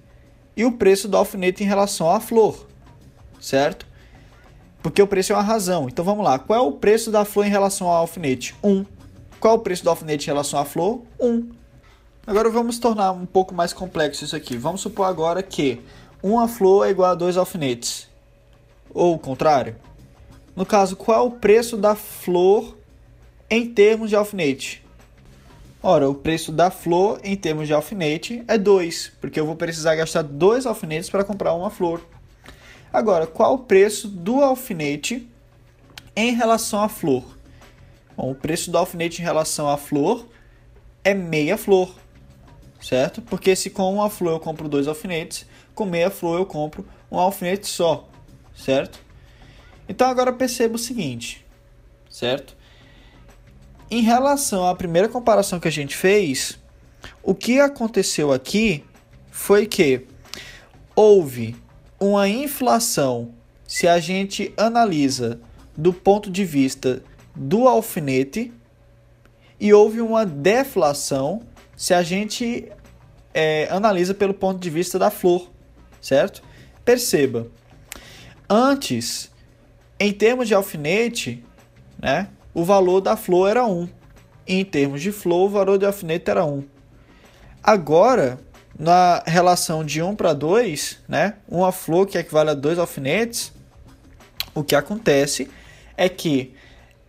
e 0.56 0.66
o 0.66 0.72
preço 0.72 1.08
do 1.08 1.18
alfinete 1.18 1.64
em 1.64 1.68
relação 1.68 2.10
à 2.10 2.20
flor, 2.20 2.68
certo? 3.40 3.86
Porque 4.82 5.02
o 5.02 5.08
preço 5.08 5.34
é 5.34 5.36
uma 5.36 5.42
razão. 5.42 5.88
Então 5.88 6.04
vamos 6.04 6.24
lá. 6.24 6.40
Qual 6.40 6.58
é 6.58 6.62
o 6.62 6.72
preço 6.72 7.12
da 7.12 7.26
flor 7.26 7.46
em 7.46 7.50
relação 7.50 7.88
ao 7.88 7.96
alfinete? 7.96 8.56
1. 8.64 8.70
Um. 8.70 8.86
Qual 9.40 9.56
é 9.56 9.58
o 9.58 9.62
preço 9.62 9.84
do 9.84 9.90
alfinete 9.90 10.26
em 10.26 10.32
relação 10.32 10.60
à 10.60 10.66
flor? 10.66 11.02
1. 11.20 11.28
Um. 11.28 11.50
Agora 12.26 12.50
vamos 12.50 12.78
tornar 12.78 13.12
um 13.12 13.26
pouco 13.26 13.56
mais 13.56 13.72
complexo 13.72 14.26
isso 14.26 14.36
aqui. 14.36 14.58
Vamos 14.58 14.82
supor 14.82 15.06
agora 15.06 15.42
que 15.42 15.82
uma 16.22 16.48
flor 16.48 16.86
é 16.86 16.92
igual 16.92 17.12
a 17.12 17.16
dois 17.16 17.38
alfinetes. 17.38 18.08
Ou 18.94 19.16
o 19.16 19.20
contrário. 19.20 19.76
No 20.56 20.66
caso, 20.66 20.96
qual 20.96 21.20
é 21.20 21.28
o 21.28 21.32
preço 21.32 21.78
da 21.78 21.96
flor 21.96 22.78
em 23.50 23.70
termos 23.70 24.10
de 24.10 24.16
alfinete? 24.16 24.84
Ora, 25.82 26.10
o 26.10 26.16
preço 26.16 26.52
da 26.52 26.72
flor 26.72 27.20
em 27.24 27.36
termos 27.38 27.68
de 27.68 27.74
alfinete 27.74 28.44
é 28.48 28.58
2, 28.58 29.14
porque 29.22 29.40
eu 29.40 29.46
vou 29.46 29.56
precisar 29.56 29.96
gastar 29.96 30.24
dois 30.24 30.66
alfinetes 30.66 31.10
para 31.10 31.24
comprar 31.24 31.54
uma 31.54 31.70
flor. 31.70 32.02
Agora, 32.92 33.28
qual 33.28 33.56
o 33.56 33.60
preço 33.60 34.08
do 34.08 34.42
alfinete 34.42 35.28
em 36.16 36.34
relação 36.34 36.82
à 36.82 36.90
flor? 36.90 37.38
Bom, 38.16 38.32
o 38.32 38.36
preço 38.36 38.72
do 38.72 38.78
alfinete 38.78 39.22
em 39.22 39.26
relação 39.26 39.70
à 39.70 39.78
flor 39.78 40.28
é 41.04 41.14
meia 41.14 41.58
flor, 41.58 41.94
certo? 42.82 43.22
Porque 43.22 43.56
se 43.56 43.70
com 43.70 43.94
uma 43.94 44.10
flor 44.10 44.34
eu 44.34 44.40
compro 44.40 44.68
dois 44.68 44.88
alfinetes, 44.88 45.46
com 45.76 45.86
meia 45.86 46.10
flor 46.10 46.40
eu 46.40 46.46
compro 46.46 46.88
um 47.12 47.20
alfinete 47.20 47.68
só, 47.68 48.10
certo? 48.56 49.00
Então 49.88 50.10
agora 50.10 50.34
perceba 50.34 50.76
o 50.76 50.80
seguinte, 50.80 51.46
certo? 52.10 52.58
Em 53.90 54.02
relação 54.02 54.68
à 54.68 54.76
primeira 54.76 55.08
comparação 55.08 55.60
que 55.60 55.68
a 55.68 55.72
gente 55.72 55.96
fez, 55.96 56.60
o 57.22 57.36
que 57.36 57.60
aconteceu 57.60 58.34
aqui 58.34 58.84
foi 59.30 59.66
que 59.66 60.06
houve 60.96 61.56
uma 62.00 62.28
inflação 62.28 63.34
se 63.68 63.88
a 63.88 64.00
gente 64.00 64.54
analisa 64.56 65.40
do 65.76 65.92
ponto 65.92 66.32
de 66.32 66.46
vista 66.46 67.04
do 67.36 67.68
alfinete 67.68 68.54
e 69.60 69.74
houve 69.74 70.02
uma 70.02 70.26
deflação 70.26 71.42
se 71.76 71.94
a 71.94 72.02
gente 72.02 72.72
é, 73.34 73.68
analisa 73.70 74.14
pelo 74.14 74.34
ponto 74.34 74.60
de 74.60 74.70
vista 74.70 74.98
da 74.98 75.12
flor, 75.12 75.52
certo? 76.02 76.42
Perceba, 76.84 77.48
antes, 78.50 79.32
em 80.00 80.12
termos 80.12 80.48
de 80.48 80.54
alfinete, 80.56 81.44
né, 82.00 82.30
o 82.54 82.64
valor 82.64 83.02
da 83.02 83.16
flor 83.16 83.50
era 83.50 83.66
1. 83.66 83.90
E 84.48 84.56
em 84.56 84.66
termos 84.66 85.02
de 85.02 85.12
flor, 85.12 85.48
o 85.48 85.50
valor 85.50 85.78
de 85.78 85.86
alfinete 85.86 86.32
era 86.32 86.46
1. 86.46 86.64
Agora, 87.62 88.40
na 88.78 89.24
relação 89.26 89.84
de 89.84 90.02
1 90.02 90.16
para 90.16 90.34
2, 90.34 91.00
né, 91.08 91.36
uma 91.48 91.72
flor 91.72 92.06
que 92.06 92.18
equivale 92.18 92.52
a 92.52 92.54
dois 92.54 92.78
alfinetes, 92.78 93.52
o 94.54 94.64
que 94.64 94.76
acontece 94.76 95.50
é 95.96 96.08
que, 96.08 96.54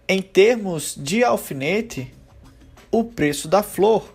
em 0.09 0.23
termos 0.23 0.95
de 0.97 1.23
alfinete, 1.23 2.13
o 2.91 3.05
preço 3.05 3.49
da 3.49 3.63
flor 3.63 4.15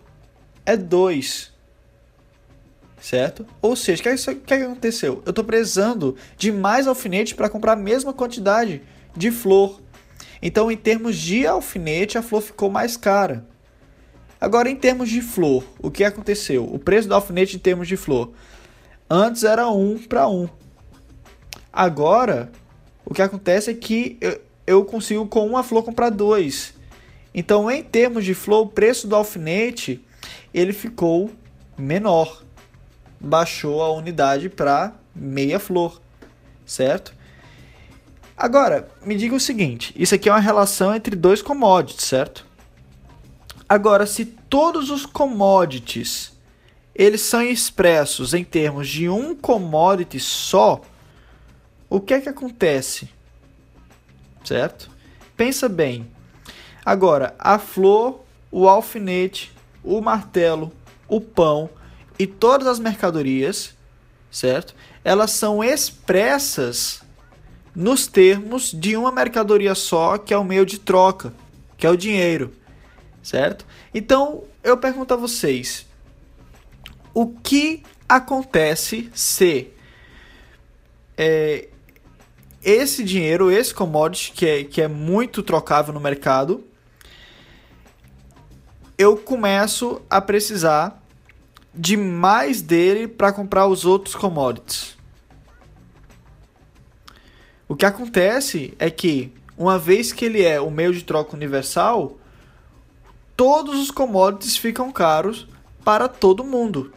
é 0.65 0.75
2. 0.75 1.51
Certo? 2.99 3.45
Ou 3.61 3.75
seja, 3.75 4.01
o 4.01 4.03
que, 4.03 4.53
é 4.53 4.57
que, 4.57 4.63
aconteceu? 4.63 5.21
Eu 5.25 5.31
estou 5.31 5.43
precisando 5.43 6.15
de 6.37 6.51
mais 6.51 6.87
alfinete 6.87 7.35
para 7.35 7.49
comprar 7.49 7.73
a 7.73 7.75
mesma 7.75 8.13
quantidade 8.13 8.81
de 9.15 9.29
flor. 9.29 9.81
Então, 10.41 10.71
em 10.71 10.77
termos 10.77 11.17
de 11.17 11.45
alfinete, 11.45 12.17
a 12.17 12.21
flor 12.21 12.41
ficou 12.41 12.69
mais 12.69 12.95
cara. 12.95 13.45
Agora, 14.43 14.69
em 14.69 14.75
termos 14.75 15.09
de 15.09 15.21
flor, 15.21 15.63
o 15.79 15.89
que 15.89 16.03
aconteceu? 16.03 16.65
O 16.65 16.77
preço 16.77 17.07
do 17.07 17.15
alfinete 17.15 17.55
em 17.55 17.59
termos 17.59 17.87
de 17.87 17.95
flor. 17.95 18.33
Antes 19.09 19.45
era 19.45 19.69
1 19.69 19.99
para 19.99 20.27
1. 20.27 20.49
Agora, 21.71 22.51
o 23.05 23.13
que 23.13 23.21
acontece 23.21 23.71
é 23.71 23.73
que 23.73 24.17
eu, 24.19 24.41
eu 24.67 24.83
consigo 24.83 25.25
com 25.27 25.47
uma 25.47 25.63
flor 25.63 25.81
comprar 25.81 26.09
dois. 26.09 26.73
Então, 27.33 27.71
em 27.71 27.81
termos 27.81 28.25
de 28.25 28.33
flor, 28.33 28.65
o 28.65 28.69
preço 28.69 29.07
do 29.07 29.15
alfinete 29.15 30.03
ele 30.53 30.73
ficou 30.73 31.31
menor. 31.77 32.43
Baixou 33.21 33.81
a 33.81 33.93
unidade 33.93 34.49
para 34.49 34.91
meia 35.15 35.57
flor, 35.57 36.01
certo? 36.65 37.15
Agora, 38.35 38.89
me 39.05 39.15
diga 39.15 39.35
o 39.35 39.39
seguinte: 39.39 39.93
isso 39.97 40.13
aqui 40.13 40.27
é 40.27 40.33
uma 40.33 40.41
relação 40.41 40.93
entre 40.93 41.15
dois 41.15 41.41
commodities, 41.41 42.03
certo? 42.03 42.51
Agora, 43.67 44.05
se 44.05 44.25
todos 44.25 44.89
os 44.89 45.05
commodities 45.05 46.33
eles 46.95 47.21
são 47.21 47.41
expressos 47.41 48.33
em 48.33 48.43
termos 48.43 48.87
de 48.87 49.09
um 49.09 49.35
commodity 49.35 50.19
só, 50.19 50.81
o 51.89 51.99
que 51.99 52.13
é 52.13 52.21
que 52.21 52.29
acontece? 52.29 53.09
Certo? 54.43 54.91
Pensa 55.35 55.67
bem. 55.67 56.07
Agora, 56.85 57.33
a 57.39 57.57
flor, 57.57 58.21
o 58.51 58.67
alfinete, 58.67 59.51
o 59.83 60.01
martelo, 60.01 60.71
o 61.07 61.19
pão 61.19 61.69
e 62.19 62.27
todas 62.27 62.67
as 62.67 62.79
mercadorias, 62.79 63.75
certo? 64.29 64.75
Elas 65.03 65.31
são 65.31 65.63
expressas 65.63 67.01
nos 67.75 68.05
termos 68.05 68.71
de 68.71 68.95
uma 68.95 69.11
mercadoria 69.11 69.73
só, 69.73 70.17
que 70.17 70.33
é 70.33 70.37
o 70.37 70.43
meio 70.43 70.65
de 70.65 70.77
troca, 70.79 71.33
que 71.75 71.87
é 71.87 71.89
o 71.89 71.97
dinheiro, 71.97 72.53
certo? 73.23 73.65
Então, 73.93 74.43
eu 74.63 74.77
pergunto 74.77 75.13
a 75.13 75.17
vocês, 75.17 75.87
o 77.13 77.27
que 77.27 77.81
acontece 78.07 79.09
se 79.13 79.71
é, 81.17 81.69
esse 82.63 83.03
dinheiro, 83.03 83.49
esse 83.51 83.73
commodity 83.73 84.31
que 84.33 84.45
é, 84.45 84.63
que 84.63 84.81
é 84.81 84.87
muito 84.87 85.41
trocável 85.41 85.93
no 85.93 85.99
mercado, 85.99 86.63
eu 88.97 89.17
começo 89.17 90.01
a 90.09 90.21
precisar 90.21 91.01
de 91.73 91.97
mais 91.97 92.61
dele 92.61 93.07
para 93.07 93.31
comprar 93.31 93.67
os 93.67 93.85
outros 93.85 94.15
commodities. 94.15 94.95
O 97.67 97.75
que 97.75 97.85
acontece 97.85 98.73
é 98.77 98.89
que, 98.91 99.33
uma 99.57 99.79
vez 99.79 100.13
que 100.13 100.25
ele 100.25 100.43
é 100.43 100.61
o 100.61 100.69
meio 100.69 100.93
de 100.93 101.03
troca 101.03 101.35
universal, 101.35 102.19
todos 103.35 103.79
os 103.79 103.91
commodities 103.91 104.57
ficam 104.57 104.91
caros 104.91 105.47
para 105.83 106.07
todo 106.07 106.43
mundo. 106.43 106.93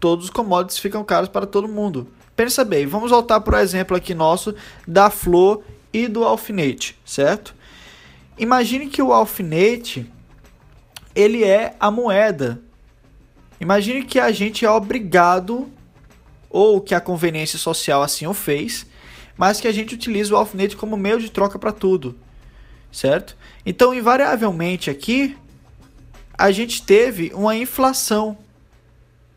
Todos 0.00 0.26
os 0.26 0.30
commodities 0.30 0.78
ficam 0.78 1.04
caros 1.04 1.28
para 1.28 1.46
todo 1.46 1.68
mundo. 1.68 2.08
Pensa 2.36 2.64
bem, 2.64 2.86
vamos 2.86 3.10
voltar 3.10 3.40
para 3.40 3.56
o 3.56 3.60
exemplo 3.60 3.96
aqui 3.96 4.14
nosso 4.14 4.54
da 4.86 5.08
flor 5.08 5.62
e 5.92 6.08
do 6.08 6.24
alfinete, 6.24 6.98
certo? 7.04 7.54
Imagine 8.36 8.88
que 8.88 9.00
o 9.00 9.12
alfinete 9.12 10.10
ele 11.14 11.44
é 11.44 11.76
a 11.78 11.90
moeda. 11.90 12.60
Imagine 13.60 14.04
que 14.04 14.18
a 14.18 14.32
gente 14.32 14.64
é 14.64 14.70
obrigado 14.70 15.70
ou 16.50 16.80
que 16.80 16.94
a 16.94 17.00
conveniência 17.00 17.58
social 17.58 18.02
assim 18.02 18.26
o 18.26 18.34
fez 18.34 18.86
mas 19.36 19.60
que 19.60 19.68
a 19.68 19.72
gente 19.72 19.94
utiliza 19.94 20.34
o 20.34 20.36
alfinete 20.36 20.76
como 20.76 20.96
meio 20.96 21.18
de 21.18 21.30
troca 21.30 21.58
para 21.58 21.72
tudo, 21.72 22.16
certo? 22.94 23.36
Então, 23.66 23.92
invariavelmente 23.92 24.88
aqui, 24.88 25.36
a 26.38 26.52
gente 26.52 26.80
teve 26.82 27.32
uma 27.34 27.56
inflação, 27.56 28.38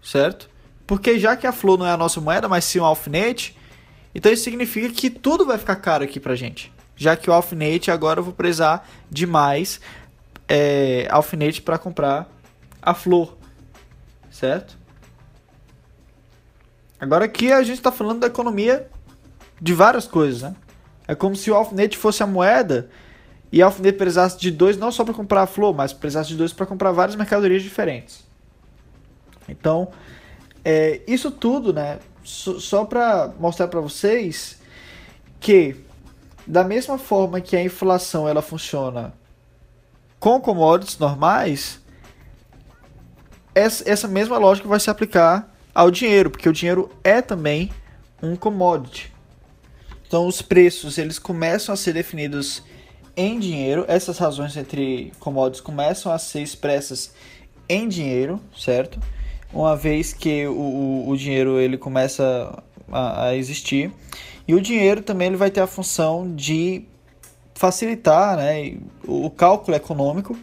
certo? 0.02 0.48
Porque 0.86 1.18
já 1.18 1.36
que 1.36 1.48
a 1.48 1.52
flor 1.52 1.80
não 1.80 1.88
é 1.88 1.92
a 1.92 1.98
nossa 1.98 2.22
moeda, 2.22 2.48
mas 2.48 2.66
sim 2.66 2.80
um 2.80 2.86
alfinete, 2.86 3.58
então 4.14 4.32
isso 4.32 4.44
significa 4.44 4.90
que 4.90 5.10
tudo 5.10 5.44
vai 5.44 5.58
ficar 5.58 5.76
caro 5.78 6.04
aqui 6.04 6.20
pra 6.20 6.36
gente. 6.36 6.72
Já 6.96 7.16
que 7.16 7.30
o 7.30 7.34
alfinete 7.34 7.90
agora 7.90 8.20
eu 8.20 8.24
vou 8.24 8.34
precisar 8.34 8.88
de 9.10 9.26
mais 9.26 9.82
é, 10.48 11.08
alfinete 11.10 11.60
para 11.60 11.80
comprar 11.80 12.30
a 12.80 12.94
flor, 12.94 13.36
certo? 14.30 14.78
Agora 17.00 17.26
aqui 17.26 17.52
a 17.52 17.64
gente 17.64 17.78
está 17.78 17.92
falando 17.92 18.20
da 18.20 18.28
economia 18.28 18.88
de 19.60 19.74
várias 19.74 20.06
coisas, 20.06 20.44
né? 20.44 20.56
É 21.08 21.16
como 21.16 21.36
se 21.36 21.50
o 21.50 21.56
alfinete 21.56 21.98
fosse 21.98 22.22
a 22.22 22.28
moeda 22.28 22.90
e 23.51 23.62
o 23.62 23.66
alfinete 23.66 23.98
precisasse 23.98 24.39
de 24.39 24.51
dois 24.51 24.77
não 24.77 24.92
só 24.92 25.04
para 25.04 25.13
comprar 25.13 25.44
a 25.44 25.48
flor, 25.48 25.74
mas 25.74 25.94
precisasse 25.94 26.30
de 26.30 26.36
dois 26.36 26.51
para 26.54 26.66
comprar 26.66 26.92
várias 26.92 27.16
mercadorias 27.16 27.63
diferentes. 27.63 28.25
Então, 29.48 29.89
é, 30.63 31.01
isso 31.08 31.32
tudo, 31.32 31.72
né? 31.72 32.00
So, 32.24 32.60
só 32.60 32.84
para 32.84 33.34
mostrar 33.39 33.68
para 33.70 33.80
vocês 33.80 34.60
que 35.39 35.75
da 36.46 36.63
mesma 36.63 36.98
forma 36.98 37.39
que 37.39 37.56
a 37.56 37.63
inflação 37.63 38.27
ela 38.27 38.42
funciona 38.42 39.13
com 40.20 40.39
commodities 40.42 40.98
normais, 40.98 41.80
essa, 43.54 43.89
essa 43.89 44.08
mesma 44.08 44.38
lógica 44.38 44.68
vai 44.68 44.80
se 44.80 44.89
aplicar 44.89 45.54
ao 45.74 45.92
dinheiro, 45.92 46.30
porque 46.30 46.50
o 46.50 46.54
dinheiro 46.54 46.89
é 47.04 47.22
também 47.22 47.72
um 48.22 48.36
commodity. 48.36 49.13
Então 50.08 50.25
os 50.25 50.42
preços 50.42 50.98
eles 50.98 51.20
começam 51.20 51.74
a 51.74 51.77
ser 51.77 51.94
definidos 51.94 52.63
em 53.17 53.39
dinheiro, 53.39 53.83
essas 53.88 54.19
razões 54.19 54.55
entre 54.55 55.12
commodities 55.19 55.59
começam 55.59 56.12
a 56.12 56.19
ser 56.19 56.43
expressas 56.43 57.12
em 57.67 57.88
dinheiro, 57.88 58.39
certo? 58.55 59.00
Uma 59.51 59.75
vez 59.75 60.13
que 60.13 60.45
o, 60.45 60.53
o, 60.53 61.09
o 61.09 61.17
dinheiro 61.17 61.59
ele 61.59 61.79
começa 61.79 62.63
a, 62.91 63.25
a, 63.25 63.36
existir 63.36 63.91
e 64.47 64.53
o 64.53 64.62
dinheiro 64.62 65.01
também 65.01 65.29
ele 65.29 65.36
vai 65.36 65.50
ter 65.50 65.62
a 65.62 65.67
função 65.67 66.31
de 66.36 66.86
facilitar 67.55 68.38
né, 68.38 68.77
o 69.03 69.31
cálculo 69.31 69.75
econômico 69.75 70.38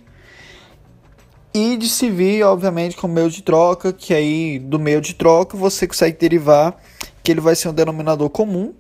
e 1.55 1.77
de 1.77 1.89
se 1.89 2.11
vir, 2.11 2.43
obviamente, 2.43 2.97
com 2.97 3.07
meio 3.07 3.31
de 3.31 3.41
troca, 3.41 3.93
que 3.93 4.13
aí 4.13 4.59
do 4.59 4.81
meio 4.81 5.01
de 5.01 5.15
troca 5.15 5.57
você 5.57 5.87
consegue 5.87 6.19
derivar 6.19 6.77
que 7.23 7.31
ele 7.31 7.41
vai 7.41 7.55
ser 7.55 7.69
um 7.69 7.73
denominador 7.73 8.29
comum 8.31 8.75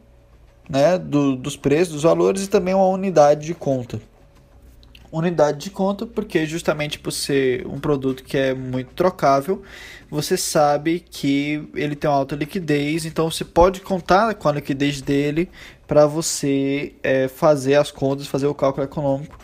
né, 0.68 0.98
do, 0.98 1.36
dos 1.36 1.56
preços, 1.56 1.94
dos 1.94 2.02
valores 2.02 2.44
e 2.44 2.48
também 2.48 2.74
uma 2.74 2.86
unidade 2.86 3.46
de 3.46 3.54
conta. 3.54 4.00
Unidade 5.12 5.58
de 5.58 5.70
conta, 5.70 6.06
porque 6.06 6.44
justamente 6.44 6.98
por 6.98 7.12
ser 7.12 7.64
um 7.66 7.78
produto 7.78 8.24
que 8.24 8.36
é 8.36 8.52
muito 8.52 8.92
trocável, 8.94 9.62
você 10.10 10.36
sabe 10.36 10.98
que 10.98 11.68
ele 11.74 11.94
tem 11.94 12.10
uma 12.10 12.16
alta 12.16 12.34
liquidez, 12.34 13.04
então 13.04 13.30
você 13.30 13.44
pode 13.44 13.80
contar 13.80 14.34
com 14.34 14.48
a 14.48 14.52
liquidez 14.52 15.00
dele 15.00 15.48
para 15.86 16.06
você 16.06 16.94
é, 17.02 17.28
fazer 17.28 17.76
as 17.76 17.92
contas, 17.92 18.26
fazer 18.26 18.46
o 18.46 18.54
cálculo 18.54 18.84
econômico 18.84 19.38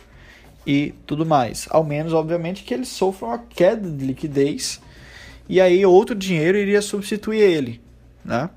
e 0.66 0.92
tudo 1.06 1.24
mais. 1.24 1.68
Ao 1.70 1.84
menos, 1.84 2.12
obviamente, 2.12 2.64
que 2.64 2.74
ele 2.74 2.84
sofra 2.84 3.28
uma 3.28 3.38
queda 3.38 3.88
de 3.88 4.04
liquidez 4.04 4.80
e 5.48 5.60
aí 5.60 5.84
outro 5.84 6.14
dinheiro 6.14 6.56
iria 6.56 6.80
substituir 6.80 7.40
ele, 7.40 7.80
né? 8.24 8.50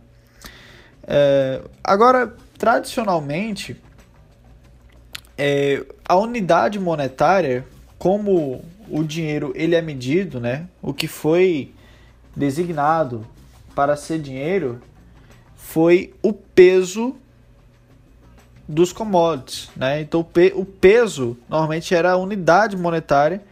É, 1.08 1.62
agora, 1.84 2.36
tradicionalmente, 2.64 3.76
é, 5.38 5.86
a 6.08 6.16
unidade 6.16 6.80
monetária, 6.80 7.68
como 8.00 8.64
o 8.90 9.04
dinheiro 9.04 9.52
ele 9.54 9.76
é 9.76 9.82
medido, 9.82 10.40
né? 10.40 10.70
O 10.82 10.94
que 10.94 11.06
foi 11.06 11.74
designado 12.34 13.28
para 13.76 13.98
ser 13.98 14.18
dinheiro 14.20 14.82
foi 15.58 16.14
o 16.24 16.32
peso 16.32 17.18
dos 18.66 18.94
commodities, 18.94 19.70
né? 19.76 20.00
Então 20.00 20.22
o, 20.22 20.24
pe 20.24 20.54
o 20.56 20.64
peso 20.64 21.38
normalmente 21.50 21.94
era 21.94 22.14
a 22.14 22.16
unidade 22.16 22.78
monetária 22.78 23.44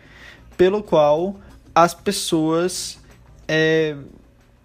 pelo 0.56 0.82
qual 0.82 1.36
as 1.76 1.93
pessoas 1.93 2.97
é, 3.45 3.93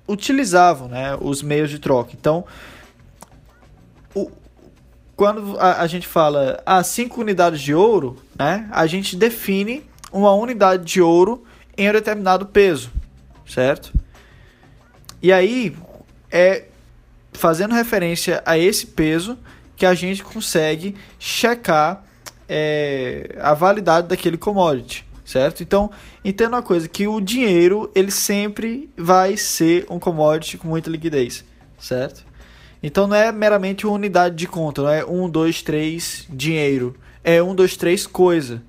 utilizavam, 0.07 0.87
né? 0.87 1.19
Os 1.21 1.43
meios 1.43 1.69
de 1.69 1.81
troca. 1.81 2.13
Então 2.15 2.45
quando 5.17 5.59
a, 5.59 5.81
a, 5.81 5.87
gente 5.87 6.07
fala 6.07 6.63
ah, 6.67 6.83
5 6.83 7.21
unidades 7.21 7.61
de 7.61 7.75
ouro, 7.75 8.23
né, 8.39 8.69
a 8.71 8.87
gente 8.87 9.17
define 9.17 9.83
uma 10.13 10.33
unidade 10.35 10.85
de 10.85 11.01
ouro 11.01 11.43
em 11.77 11.89
um 11.89 11.93
determinado 11.93 12.47
peso, 12.47 12.93
certo? 13.47 13.93
E 15.23 15.33
aí 15.33 15.75
é 16.31 16.67
fazendo 17.33 17.75
referência 17.75 18.43
a 18.45 18.59
esse 18.59 18.87
peso 18.87 19.39
que 19.75 19.87
a 19.87 19.95
gente 19.95 20.23
consegue 20.23 20.95
checar 21.19 22.05
é, 22.49 23.37
a 23.41 23.55
validade 23.55 24.09
daquele 24.09 24.37
commodity, 24.37 25.07
certo? 25.25 25.63
Então, 25.63 25.91
entenda 26.25 26.57
uma 26.57 26.63
coisa, 26.63 26.89
que 26.89 27.07
o 27.07 27.21
dinheiro 27.21 27.91
ele 27.95 28.11
sempre 28.11 28.91
vai 28.97 29.37
ser 29.37 29.87
um 29.91 29.99
commodity 29.99 30.59
com 30.59 30.69
muita 30.69 30.91
liquidez, 30.91 31.45
certo? 31.79 32.26
Então 32.87 33.09
não 33.09 33.17
é 33.17 33.33
meramente 33.33 33.85
uma 33.85 33.97
unidade 33.97 34.37
de 34.37 34.47
conta, 34.47 34.81
não 34.83 34.89
é 34.89 35.05
um, 35.05 35.29
dois, 35.29 35.61
três, 35.61 36.25
dinheiro. 36.31 36.95
É 37.25 37.43
um, 37.43 37.53
dois, 37.53 37.77
três, 37.77 38.07
coisa. 38.07 38.63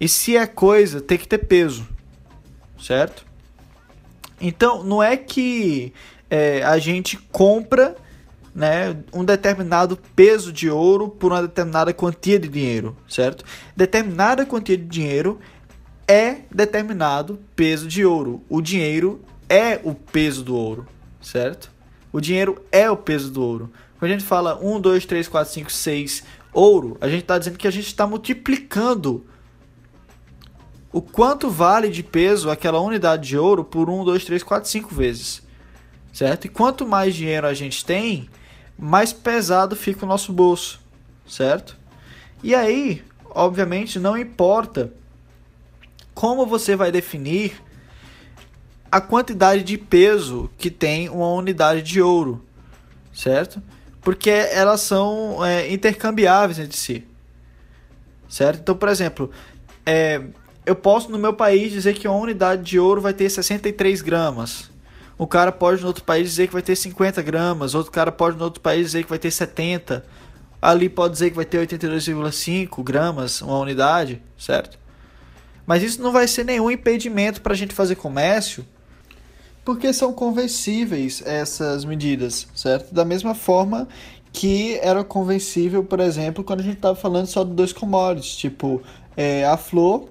E 0.00 0.08
se 0.08 0.38
é 0.38 0.46
coisa, 0.46 1.02
tem 1.02 1.18
que 1.18 1.28
ter 1.28 1.36
peso, 1.36 1.86
certo? 2.80 3.26
Então 4.40 4.82
não 4.82 5.02
é 5.02 5.18
que 5.18 5.92
é, 6.30 6.62
a 6.62 6.78
gente 6.78 7.18
compra 7.30 7.94
né, 8.54 8.96
um 9.12 9.22
determinado 9.22 9.98
peso 10.16 10.50
de 10.50 10.70
ouro 10.70 11.10
por 11.10 11.30
uma 11.30 11.42
determinada 11.42 11.92
quantia 11.92 12.38
de 12.38 12.48
dinheiro, 12.48 12.96
certo? 13.06 13.44
Determinada 13.76 14.46
quantia 14.46 14.78
de 14.78 14.86
dinheiro 14.86 15.38
é 16.08 16.36
determinado 16.50 17.38
peso 17.54 17.86
de 17.86 18.02
ouro. 18.02 18.42
O 18.48 18.62
dinheiro 18.62 19.20
é 19.46 19.78
o 19.84 19.94
peso 19.94 20.42
do 20.42 20.56
ouro, 20.56 20.86
certo? 21.20 21.71
O 22.12 22.20
dinheiro 22.20 22.62
é 22.70 22.90
o 22.90 22.96
peso 22.96 23.30
do 23.30 23.42
ouro. 23.42 23.72
Quando 23.98 24.10
a 24.10 24.14
gente 24.14 24.24
fala 24.24 24.58
1, 24.60 24.80
2, 24.80 25.06
3, 25.06 25.28
4, 25.28 25.52
5, 25.52 25.72
6 25.72 26.24
ouro, 26.52 26.98
a 27.00 27.08
gente 27.08 27.22
está 27.22 27.38
dizendo 27.38 27.56
que 27.56 27.66
a 27.66 27.70
gente 27.70 27.86
está 27.86 28.06
multiplicando 28.06 29.24
o 30.92 31.00
quanto 31.00 31.48
vale 31.48 31.88
de 31.88 32.02
peso 32.02 32.50
aquela 32.50 32.80
unidade 32.80 33.28
de 33.28 33.38
ouro 33.38 33.64
por 33.64 33.88
1, 33.88 34.04
2, 34.04 34.24
3, 34.24 34.42
4, 34.42 34.68
5 34.68 34.94
vezes. 34.94 35.42
Certo? 36.12 36.44
E 36.44 36.48
quanto 36.48 36.86
mais 36.86 37.14
dinheiro 37.14 37.46
a 37.46 37.54
gente 37.54 37.84
tem, 37.84 38.28
mais 38.78 39.12
pesado 39.12 39.74
fica 39.74 40.04
o 40.04 40.08
nosso 40.08 40.32
bolso. 40.32 40.80
Certo? 41.26 41.78
E 42.42 42.54
aí, 42.54 43.02
obviamente, 43.30 43.98
não 43.98 44.18
importa 44.18 44.92
como 46.12 46.44
você 46.44 46.76
vai 46.76 46.92
definir 46.92 47.54
a 48.92 49.00
quantidade 49.00 49.62
de 49.62 49.78
peso 49.78 50.50
que 50.58 50.70
tem 50.70 51.08
uma 51.08 51.30
unidade 51.32 51.80
de 51.80 52.02
ouro, 52.02 52.44
certo? 53.10 53.62
Porque 54.02 54.28
elas 54.28 54.82
são 54.82 55.42
é, 55.42 55.72
intercambiáveis 55.72 56.58
entre 56.58 56.76
si, 56.76 57.02
certo? 58.28 58.60
Então, 58.60 58.76
por 58.76 58.90
exemplo, 58.90 59.30
é, 59.86 60.20
eu 60.66 60.76
posso 60.76 61.10
no 61.10 61.18
meu 61.18 61.32
país 61.32 61.72
dizer 61.72 61.94
que 61.94 62.06
uma 62.06 62.18
unidade 62.18 62.62
de 62.64 62.78
ouro 62.78 63.00
vai 63.00 63.14
ter 63.14 63.30
63 63.30 64.02
gramas. 64.02 64.70
O 65.16 65.26
cara 65.26 65.50
pode 65.50 65.80
no 65.80 65.86
outro 65.86 66.04
país 66.04 66.28
dizer 66.28 66.48
que 66.48 66.52
vai 66.52 66.62
ter 66.62 66.76
50 66.76 67.22
gramas. 67.22 67.74
Outro 67.74 67.90
cara 67.90 68.12
pode 68.12 68.36
no 68.36 68.44
outro 68.44 68.60
país 68.60 68.88
dizer 68.88 69.04
que 69.04 69.08
vai 69.08 69.18
ter 69.18 69.30
70. 69.30 70.04
Ali 70.60 70.90
pode 70.90 71.14
dizer 71.14 71.30
que 71.30 71.36
vai 71.36 71.46
ter 71.46 71.66
82,5 71.66 72.82
gramas 72.84 73.40
uma 73.40 73.58
unidade, 73.58 74.20
certo? 74.36 74.78
Mas 75.64 75.82
isso 75.82 76.02
não 76.02 76.12
vai 76.12 76.28
ser 76.28 76.44
nenhum 76.44 76.70
impedimento 76.70 77.40
para 77.40 77.54
a 77.54 77.56
gente 77.56 77.74
fazer 77.74 77.94
comércio 77.94 78.66
porque 79.64 79.92
são 79.92 80.12
convencíveis 80.12 81.22
essas 81.24 81.84
medidas, 81.84 82.48
certo? 82.54 82.94
Da 82.94 83.04
mesma 83.04 83.34
forma 83.34 83.88
que 84.32 84.78
era 84.82 85.04
convencível, 85.04 85.84
por 85.84 86.00
exemplo, 86.00 86.42
quando 86.42 86.60
a 86.60 86.62
gente 86.62 86.76
estava 86.76 86.96
falando 86.96 87.26
só 87.26 87.44
de 87.44 87.52
dois 87.52 87.72
commodities, 87.72 88.36
tipo 88.36 88.82
é, 89.16 89.44
a 89.44 89.56
flor 89.56 90.08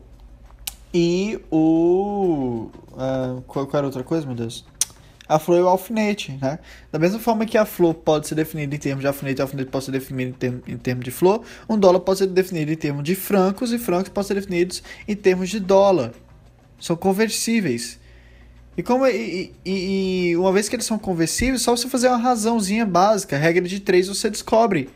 e 0.93 1.39
o. 1.49 2.69
Uh, 2.91 3.41
qual, 3.47 3.65
qual, 3.65 3.79
era 3.79 3.87
outra 3.87 4.03
coisa, 4.03 4.25
meu 4.25 4.35
Deus? 4.35 4.65
A 5.27 5.39
flor 5.39 5.59
e 5.59 5.61
o 5.61 5.67
alfinete, 5.67 6.37
né? 6.41 6.59
Da 6.91 6.99
mesma 6.99 7.17
forma 7.17 7.45
que 7.45 7.57
a 7.57 7.65
flor 7.65 7.93
pode 7.93 8.27
ser 8.27 8.35
definida 8.35 8.75
em 8.75 8.77
termos 8.77 9.01
de 9.01 9.07
alfinete, 9.07 9.39
o 9.39 9.43
alfinete 9.43 9.69
pode 9.69 9.85
ser 9.85 9.91
definido 9.91 10.31
em, 10.31 10.33
termos, 10.33 10.61
em 10.67 10.77
termos 10.77 11.05
de 11.05 11.11
flor, 11.11 11.41
um 11.69 11.77
dólar 11.77 12.01
pode 12.01 12.19
ser 12.19 12.27
definido 12.27 12.71
em 12.71 12.75
termos 12.75 13.03
de 13.03 13.15
francos 13.15 13.71
e 13.71 13.79
francos 13.79 14.09
podem 14.09 14.27
ser 14.27 14.33
definidos 14.33 14.83
em 15.07 15.15
termos 15.15 15.49
de 15.49 15.59
dólar. 15.59 16.11
São 16.79 16.97
conversíveis. 16.97 18.00
E, 18.77 18.81
como, 18.81 19.05
e, 19.05 19.53
e, 19.65 20.29
e, 20.29 20.37
uma 20.37 20.51
vez 20.51 20.69
que 20.69 20.75
eles 20.75 20.85
são 20.85 20.97
conversíveis, 20.97 21.61
só 21.61 21.75
você 21.75 21.89
fazer 21.89 22.07
uma 22.07 22.17
razãozinha 22.17 22.85
básica, 22.85 23.37
regra 23.37 23.67
de 23.67 23.79
três 23.79 24.07
você 24.07 24.29
descobre, 24.29 24.89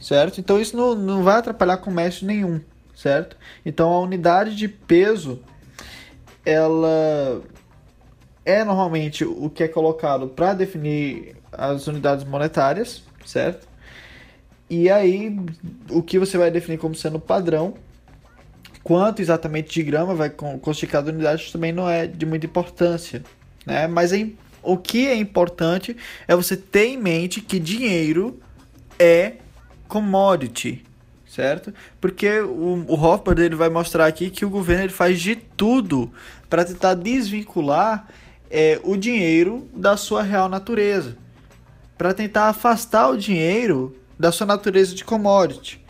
certo? 0.00 0.38
Então 0.38 0.60
isso 0.60 0.76
não, 0.76 0.94
não 0.94 1.22
vai 1.22 1.38
atrapalhar 1.38 1.78
comércio 1.78 2.26
nenhum, 2.26 2.60
certo? 2.94 3.36
Então 3.64 3.90
a 3.90 4.00
unidade 4.00 4.54
de 4.54 4.68
peso, 4.68 5.40
ela 6.44 7.42
é 8.44 8.62
normalmente 8.62 9.24
o 9.24 9.48
que 9.48 9.64
é 9.64 9.68
colocado 9.68 10.28
para 10.28 10.52
definir 10.52 11.36
as 11.50 11.86
unidades 11.86 12.24
monetárias, 12.24 13.02
certo? 13.24 13.66
E 14.68 14.90
aí 14.90 15.34
o 15.90 16.02
que 16.02 16.18
você 16.18 16.36
vai 16.36 16.50
definir 16.50 16.78
como 16.78 16.94
sendo 16.94 17.18
padrão 17.18 17.74
quanto 18.86 19.20
exatamente 19.20 19.74
de 19.74 19.82
grama 19.82 20.14
vai 20.14 20.30
constituir 20.30 20.88
cada 20.88 21.10
unidade 21.10 21.50
também 21.50 21.72
não 21.72 21.90
é 21.90 22.06
de 22.06 22.24
muita 22.24 22.46
importância, 22.46 23.20
né? 23.66 23.88
Mas 23.88 24.12
é, 24.12 24.28
o 24.62 24.76
que 24.76 25.08
é 25.08 25.16
importante 25.16 25.96
é 26.28 26.36
você 26.36 26.56
ter 26.56 26.86
em 26.86 26.96
mente 26.96 27.40
que 27.40 27.58
dinheiro 27.58 28.38
é 28.96 29.38
commodity, 29.88 30.84
certo? 31.26 31.74
Porque 32.00 32.38
o, 32.38 32.84
o 32.86 32.94
Hofbard 32.94 33.42
ele 33.42 33.56
vai 33.56 33.68
mostrar 33.68 34.06
aqui 34.06 34.30
que 34.30 34.44
o 34.44 34.50
governo 34.50 34.84
ele 34.84 34.92
faz 34.92 35.20
de 35.20 35.34
tudo 35.34 36.08
para 36.48 36.64
tentar 36.64 36.94
desvincular 36.94 38.06
é, 38.48 38.78
o 38.84 38.96
dinheiro 38.96 39.68
da 39.74 39.96
sua 39.96 40.22
real 40.22 40.48
natureza, 40.48 41.16
para 41.98 42.14
tentar 42.14 42.50
afastar 42.50 43.08
o 43.08 43.18
dinheiro 43.18 43.96
da 44.16 44.30
sua 44.30 44.46
natureza 44.46 44.94
de 44.94 45.04
commodity. 45.04 45.84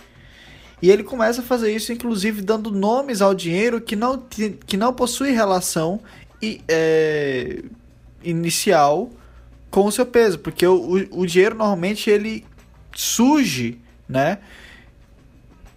E 0.81 0.91
ele 0.91 1.03
começa 1.03 1.41
a 1.41 1.45
fazer 1.45 1.75
isso, 1.75 1.93
inclusive, 1.93 2.43
dando 2.43 2.71
nomes 2.71 3.23
ao 3.23 3.35
dinheiro 3.35 3.81
que 3.81 3.97
não, 3.97 4.19
que 4.19 4.77
não 4.77 4.93
possui 4.93 5.31
relação 5.31 6.01
é, 6.69 7.63
inicial 8.23 9.11
com 9.71 9.87
o 9.87 9.93
seu 9.93 10.07
peso, 10.07 10.39
porque 10.39 10.67
o, 10.67 10.75
o, 10.75 11.21
o 11.21 11.27
dinheiro 11.27 11.57
normalmente 11.57 12.11
ele 12.11 12.45
surge, 12.95 13.79
né? 14.09 14.39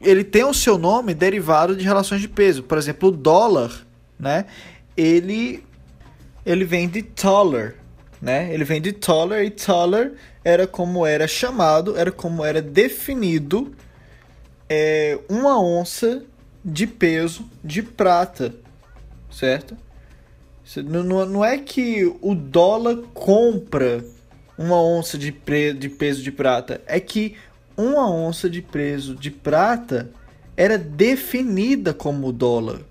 Ele 0.02 0.24
tem 0.24 0.46
o 0.46 0.54
seu 0.54 0.78
nome 0.78 1.14
derivado 1.14 1.76
de 1.76 1.84
relações 1.84 2.22
de 2.22 2.28
peso. 2.28 2.64
Por 2.64 2.78
exemplo, 2.78 3.10
o 3.10 3.12
dólar, 3.12 3.86
né? 4.18 4.46
Ele 4.96 5.64
ele 6.46 6.64
vem 6.64 6.88
de 6.88 7.04
taller, 7.04 7.76
né? 8.22 8.54
Ele 8.54 8.64
vem 8.64 8.82
de 8.82 8.94
taller 8.94 9.46
e 9.46 9.50
taller 9.50 10.14
era 10.44 10.66
como 10.66 11.06
era 11.06 11.28
chamado, 11.28 11.98
era 11.98 12.12
como 12.12 12.44
era 12.44 12.62
definido 12.62 13.74
é, 14.70 15.20
uma 15.28 15.60
onça 15.60 16.24
de 16.64 16.86
peso 16.86 17.50
de 17.64 17.82
prata, 17.82 18.54
certo? 19.32 19.76
Não, 20.86 21.44
é 21.44 21.58
que 21.58 22.06
o 22.22 22.36
dólar 22.36 22.98
compra 23.14 24.06
uma 24.56 24.80
onça 24.80 25.18
de, 25.18 25.32
pre, 25.32 25.74
de 25.74 25.90
peso 25.90 26.22
de 26.22 26.32
prata, 26.32 26.82
é 26.86 27.00
que 27.00 27.36
uma 27.76 28.12
onça 28.12 28.50
de 28.50 28.62
peso 28.62 29.16
de 29.16 29.32
prata 29.32 30.12
era 30.56 30.78
definida 30.78 31.94
como 31.94 32.32
dólar 32.32 32.82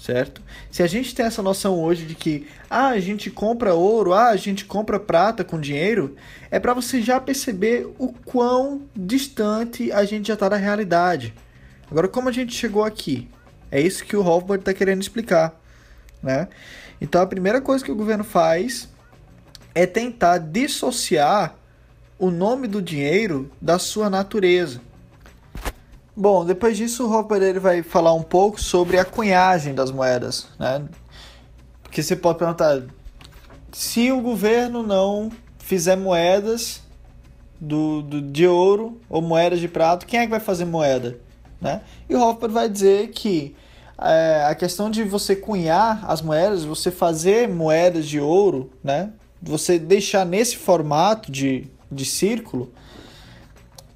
certo? 0.00 0.40
Se 0.70 0.82
a 0.82 0.86
gente 0.86 1.14
tem 1.14 1.26
essa 1.26 1.42
noção 1.42 1.78
hoje 1.78 2.06
de 2.06 2.14
que 2.14 2.48
ah, 2.70 2.88
a 2.88 3.00
gente 3.00 3.30
compra 3.30 3.74
ouro, 3.74 4.14
ah, 4.14 4.28
a 4.28 4.36
gente 4.36 4.64
compra 4.64 4.98
prata 4.98 5.44
com 5.44 5.60
dinheiro, 5.60 6.16
é 6.50 6.58
para 6.58 6.72
você 6.72 7.02
já 7.02 7.20
perceber 7.20 7.86
o 7.98 8.12
quão 8.24 8.82
distante 8.96 9.92
a 9.92 10.04
gente 10.04 10.28
já 10.28 10.34
está 10.34 10.48
da 10.48 10.56
realidade. 10.56 11.34
Agora, 11.90 12.08
como 12.08 12.30
a 12.30 12.32
gente 12.32 12.54
chegou 12.54 12.82
aqui? 12.82 13.28
É 13.70 13.78
isso 13.78 14.04
que 14.04 14.16
o 14.16 14.24
Hofbard 14.24 14.62
está 14.62 14.72
querendo 14.72 15.02
explicar, 15.02 15.60
né? 16.22 16.48
Então, 16.98 17.20
a 17.20 17.26
primeira 17.26 17.60
coisa 17.60 17.84
que 17.84 17.92
o 17.92 17.96
governo 17.96 18.24
faz 18.24 18.88
é 19.74 19.86
tentar 19.86 20.38
dissociar 20.38 21.54
o 22.18 22.30
nome 22.30 22.66
do 22.66 22.80
dinheiro 22.80 23.50
da 23.60 23.78
sua 23.78 24.08
natureza. 24.08 24.80
Bom, 26.20 26.44
depois 26.44 26.76
disso 26.76 27.06
o 27.06 27.10
Hopper 27.10 27.42
ele 27.42 27.58
vai 27.58 27.82
falar 27.82 28.12
um 28.12 28.22
pouco 28.22 28.60
sobre 28.60 28.98
a 28.98 29.06
cunhagem 29.06 29.74
das 29.74 29.90
moedas, 29.90 30.48
né? 30.58 30.84
Porque 31.82 32.02
você 32.02 32.14
pode 32.14 32.38
perguntar 32.38 32.82
se 33.72 34.12
o 34.12 34.20
governo 34.20 34.82
não 34.82 35.32
fizer 35.58 35.96
moedas 35.96 36.82
do, 37.58 38.02
do, 38.02 38.20
de 38.20 38.46
ouro 38.46 39.00
ou 39.08 39.22
moedas 39.22 39.60
de 39.60 39.66
prata, 39.66 40.04
quem 40.04 40.20
é 40.20 40.24
que 40.24 40.30
vai 40.30 40.40
fazer 40.40 40.66
moeda? 40.66 41.18
Né? 41.58 41.80
E 42.06 42.14
o 42.14 42.20
Hopper 42.20 42.50
vai 42.50 42.68
dizer 42.68 43.08
que 43.12 43.56
é, 43.98 44.44
a 44.46 44.54
questão 44.54 44.90
de 44.90 45.02
você 45.02 45.34
cunhar 45.34 46.04
as 46.06 46.20
moedas, 46.20 46.64
você 46.64 46.90
fazer 46.90 47.48
moedas 47.48 48.06
de 48.06 48.20
ouro, 48.20 48.70
né? 48.84 49.10
você 49.40 49.78
deixar 49.78 50.26
nesse 50.26 50.58
formato 50.58 51.32
de, 51.32 51.66
de 51.90 52.04
círculo, 52.04 52.70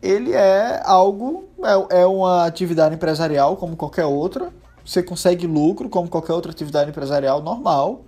ele 0.04 0.32
é 0.32 0.82
algo, 0.84 1.48
é, 1.90 2.02
é 2.02 2.06
uma 2.06 2.44
atividade 2.44 2.94
empresarial 2.94 3.56
como 3.56 3.74
qualquer 3.74 4.04
outra. 4.04 4.52
Você 4.84 5.02
consegue 5.02 5.46
lucro 5.46 5.88
como 5.88 6.10
qualquer 6.10 6.34
outra 6.34 6.52
atividade 6.52 6.90
empresarial 6.90 7.42
normal. 7.42 8.02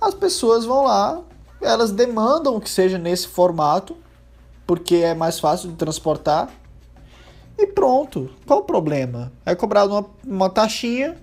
As 0.00 0.14
pessoas 0.14 0.64
vão 0.64 0.82
lá, 0.82 1.22
elas 1.60 1.92
demandam 1.92 2.58
que 2.58 2.68
seja 2.68 2.98
nesse 2.98 3.28
formato, 3.28 3.96
porque 4.66 4.96
é 4.96 5.14
mais 5.14 5.38
fácil 5.38 5.68
de 5.70 5.76
transportar. 5.76 6.50
E 7.56 7.68
pronto. 7.68 8.28
Qual 8.44 8.58
o 8.58 8.64
problema? 8.64 9.30
É 9.46 9.54
cobrado 9.54 9.92
uma, 9.92 10.06
uma 10.26 10.50
taxinha, 10.50 11.16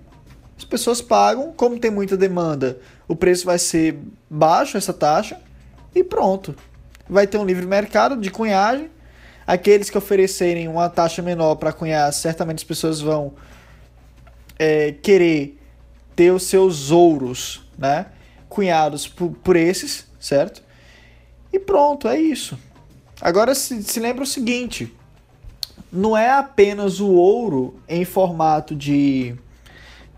as 0.56 0.64
pessoas 0.64 1.02
pagam, 1.02 1.52
como 1.54 1.78
tem 1.78 1.90
muita 1.90 2.16
demanda, 2.16 2.78
o 3.06 3.14
preço 3.14 3.44
vai 3.44 3.58
ser 3.58 3.98
baixo 4.30 4.78
essa 4.78 4.94
taxa 4.94 5.38
e 5.94 6.02
pronto. 6.02 6.54
Vai 7.06 7.26
ter 7.26 7.36
um 7.36 7.44
livre 7.44 7.66
mercado 7.66 8.16
de 8.16 8.30
cunhagem 8.30 8.90
Aqueles 9.50 9.90
que 9.90 9.98
oferecerem 9.98 10.68
uma 10.68 10.88
taxa 10.88 11.20
menor 11.20 11.56
para 11.56 11.72
cunhar, 11.72 12.12
certamente 12.12 12.58
as 12.58 12.62
pessoas 12.62 13.00
vão 13.00 13.32
é, 14.56 14.92
querer 14.92 15.58
ter 16.14 16.30
os 16.30 16.44
seus 16.44 16.92
ouros, 16.92 17.60
né? 17.76 18.06
Cunhados 18.48 19.08
por, 19.08 19.32
por 19.32 19.56
esses, 19.56 20.06
certo? 20.20 20.62
E 21.52 21.58
pronto, 21.58 22.06
é 22.06 22.16
isso. 22.16 22.56
Agora 23.20 23.52
se, 23.56 23.82
se 23.82 23.98
lembra 23.98 24.22
o 24.22 24.26
seguinte: 24.26 24.94
não 25.90 26.16
é 26.16 26.30
apenas 26.30 27.00
o 27.00 27.08
ouro 27.08 27.74
em 27.88 28.04
formato 28.04 28.72
de, 28.76 29.34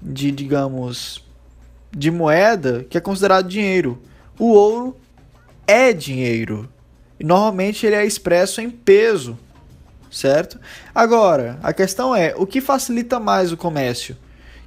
de 0.02 0.30
digamos, 0.30 1.24
de 1.90 2.10
moeda 2.10 2.84
que 2.84 2.98
é 2.98 3.00
considerado 3.00 3.48
dinheiro. 3.48 3.98
O 4.38 4.48
ouro 4.48 4.94
é 5.66 5.90
dinheiro. 5.94 6.68
E 7.22 7.24
normalmente 7.24 7.86
ele 7.86 7.94
é 7.94 8.04
expresso 8.04 8.60
em 8.60 8.68
peso, 8.68 9.38
certo? 10.10 10.58
Agora, 10.92 11.56
a 11.62 11.72
questão 11.72 12.12
é, 12.12 12.34
o 12.36 12.44
que 12.44 12.60
facilita 12.60 13.20
mais 13.20 13.52
o 13.52 13.56
comércio? 13.56 14.16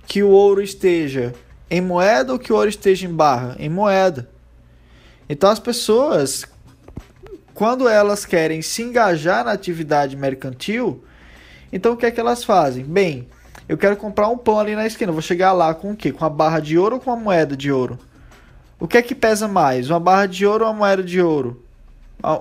Que 0.07 0.23
o 0.23 0.29
ouro 0.29 0.61
esteja 0.61 1.33
em 1.69 1.81
moeda 1.81 2.31
ou 2.31 2.39
que 2.39 2.53
o 2.53 2.55
ouro 2.55 2.69
esteja 2.69 3.05
em 3.05 3.13
barra? 3.13 3.57
Em 3.59 3.67
moeda. 3.67 4.29
Então 5.27 5.49
as 5.49 5.59
pessoas, 5.59 6.45
quando 7.53 7.89
elas 7.89 8.25
querem 8.25 8.61
se 8.61 8.83
engajar 8.83 9.43
na 9.43 9.51
atividade 9.51 10.15
mercantil, 10.15 11.03
então 11.73 11.91
o 11.91 11.97
que 11.97 12.05
é 12.05 12.11
que 12.11 12.21
elas 12.21 12.45
fazem? 12.45 12.85
Bem, 12.85 13.27
eu 13.67 13.77
quero 13.77 13.97
comprar 13.97 14.29
um 14.29 14.37
pão 14.37 14.57
ali 14.57 14.77
na 14.77 14.87
esquina, 14.87 15.11
vou 15.11 15.21
chegar 15.21 15.51
lá 15.51 15.73
com 15.73 15.91
o 15.91 15.95
quê? 15.95 16.13
Com 16.13 16.23
a 16.23 16.29
barra 16.29 16.61
de 16.61 16.77
ouro 16.77 16.95
ou 16.95 17.01
com 17.01 17.11
a 17.11 17.17
moeda 17.17 17.57
de 17.57 17.69
ouro? 17.69 17.99
O 18.79 18.87
que 18.87 18.97
é 18.97 19.01
que 19.01 19.13
pesa 19.13 19.45
mais? 19.45 19.89
Uma 19.89 19.99
barra 19.99 20.25
de 20.25 20.45
ouro 20.45 20.63
ou 20.63 20.71
uma 20.71 20.77
moeda 20.77 21.03
de 21.03 21.21
ouro? 21.21 21.64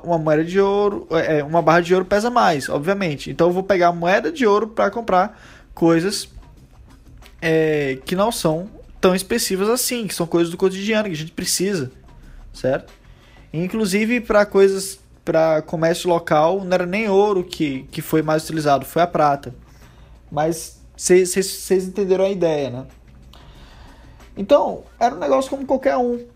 Uma 0.03 0.19
moeda 0.19 0.45
de 0.45 0.61
ouro, 0.61 1.07
é, 1.11 1.39
é, 1.39 1.45
uma 1.45 1.61
barra 1.61 1.81
de 1.81 1.95
ouro 1.95 2.07
pesa 2.07 2.31
mais, 2.31 2.69
obviamente. 2.69 3.31
Então 3.31 3.49
eu 3.49 3.53
vou 3.53 3.63
pegar 3.63 3.93
moeda 3.93 4.33
de 4.33 4.47
ouro 4.47 4.69
para 4.69 4.91
comprar 4.91 5.39
coisas 5.75 6.29
é, 7.41 7.99
que 8.05 8.17
não 8.17 8.33
são 8.33 8.69
tão 9.01 9.15
específicas 9.15 9.69
assim, 9.69 10.07
que 10.07 10.15
são 10.15 10.27
coisas 10.27 10.51
do 10.51 10.57
cotidiano 10.57 11.09
que 11.09 11.15
a 11.15 11.17
gente 11.17 11.33
precisa, 11.33 11.91
certo? 12.53 12.93
Inclusive 13.53 14.21
para 14.21 14.47
coisas 14.47 14.99
para 15.25 15.63
comércio 15.63 16.09
local, 16.09 16.63
não 16.65 16.73
era 16.73 16.85
nem 16.85 17.09
ouro 17.09 17.43
que, 17.43 17.85
que 17.91 18.03
foi 18.03 18.21
mais 18.23 18.45
utilizado, 18.45 18.85
foi 18.85 19.03
a 19.03 19.07
prata. 19.07 19.55
Mas 20.31 20.81
vocês 20.97 21.87
entenderam 21.87 22.25
a 22.25 22.31
ideia, 22.31 22.71
né? 22.71 22.87
Então, 24.37 24.85
era 24.99 25.15
um 25.15 25.19
negócio 25.19 25.49
como 25.49 25.65
qualquer 25.65 25.97
um. 25.97 26.27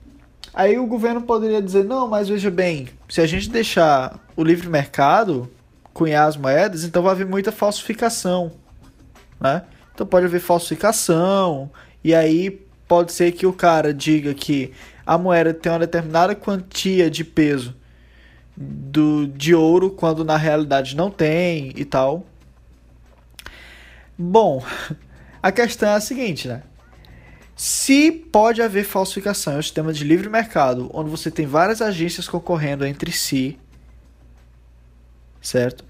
Aí 0.53 0.79
o 0.79 0.87
governo 0.87 1.23
poderia 1.23 1.63
dizer: 1.63 1.85
não, 1.85 2.09
mas 2.09 2.29
veja 2.29 2.51
bem, 2.51 2.89
se 3.09 3.21
a 3.21 3.27
gente 3.27 3.49
deixar 3.51 4.19
o 4.37 4.43
livre 4.43 4.69
mercado 4.69 5.51
cunhar 5.93 6.29
as 6.29 6.37
moedas, 6.37 6.85
então 6.85 7.03
vai 7.03 7.13
haver 7.13 7.27
muita 7.27 7.51
falsificação, 7.51 8.53
né? 9.41 9.63
Então 9.95 10.07
pode 10.07 10.27
haver 10.27 10.41
falsificação, 10.41 11.71
e 12.05 12.15
aí 12.15 12.51
pode 12.87 13.13
ser 13.13 13.33
que 13.33 13.47
o 13.47 13.53
cara 13.53 13.93
diga 13.93 14.33
que 14.33 14.73
a 15.05 15.19
moeda 15.19 15.53
tem 15.53 15.73
uma 15.73 15.81
determinada 15.81 16.35
quantia 16.35 17.11
de 17.11 17.25
peso 17.25 17.75
do, 18.57 19.27
de 19.27 19.55
ouro, 19.55 19.91
quando 19.91 20.25
na 20.25 20.37
realidade 20.37 20.97
não 20.97 21.11
tem 21.11 21.73
e 21.77 21.85
tal. 21.85 22.27
Bom, 24.17 24.63
a 25.43 25.53
questão 25.53 25.89
é 25.89 25.95
a 25.95 26.01
seguinte, 26.01 26.49
né? 26.49 26.63
Se 27.59 28.13
pode 28.13 28.63
haver 28.63 28.85
falsificação 28.85 29.55
é 29.55 29.57
um 29.57 29.63
sistema 29.63 29.93
de 29.93 30.05
livre 30.05 30.29
mercado, 30.29 30.89
onde 30.95 31.11
você 31.11 31.29
tem 31.29 31.45
várias 31.45 31.83
agências 31.83 32.29
concorrendo 32.29 32.87
entre 32.87 33.11
si, 33.11 33.59
certo? 35.43 35.85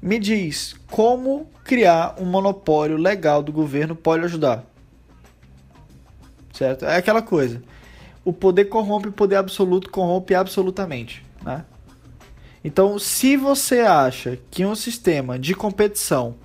Me 0.00 0.16
diz 0.16 0.76
como 0.88 1.50
criar 1.64 2.14
um 2.20 2.24
monopólio 2.24 2.96
legal 2.96 3.42
do 3.42 3.50
governo 3.50 3.96
pode 3.96 4.24
ajudar, 4.26 4.64
certo? 6.52 6.84
É 6.84 6.98
aquela 6.98 7.20
coisa. 7.20 7.60
O 8.24 8.32
poder 8.32 8.66
corrompe, 8.66 9.08
o 9.08 9.12
poder 9.12 9.34
absoluto 9.34 9.90
corrompe 9.90 10.36
absolutamente, 10.36 11.26
né? 11.42 11.64
Então, 12.62 12.96
se 12.96 13.36
você 13.36 13.80
acha 13.80 14.38
que 14.52 14.64
um 14.64 14.76
sistema 14.76 15.36
de 15.36 15.52
competição 15.52 16.36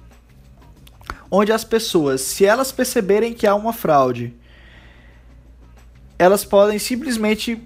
onde 1.30 1.52
as 1.52 1.64
pessoas, 1.64 2.22
se 2.22 2.44
elas 2.44 2.72
perceberem 2.72 3.36
que 3.36 3.46
há 3.46 3.54
uma 3.54 3.72
fraude, 3.72 4.36
elas 6.18 6.44
podem 6.44 6.80
simplesmente 6.80 7.62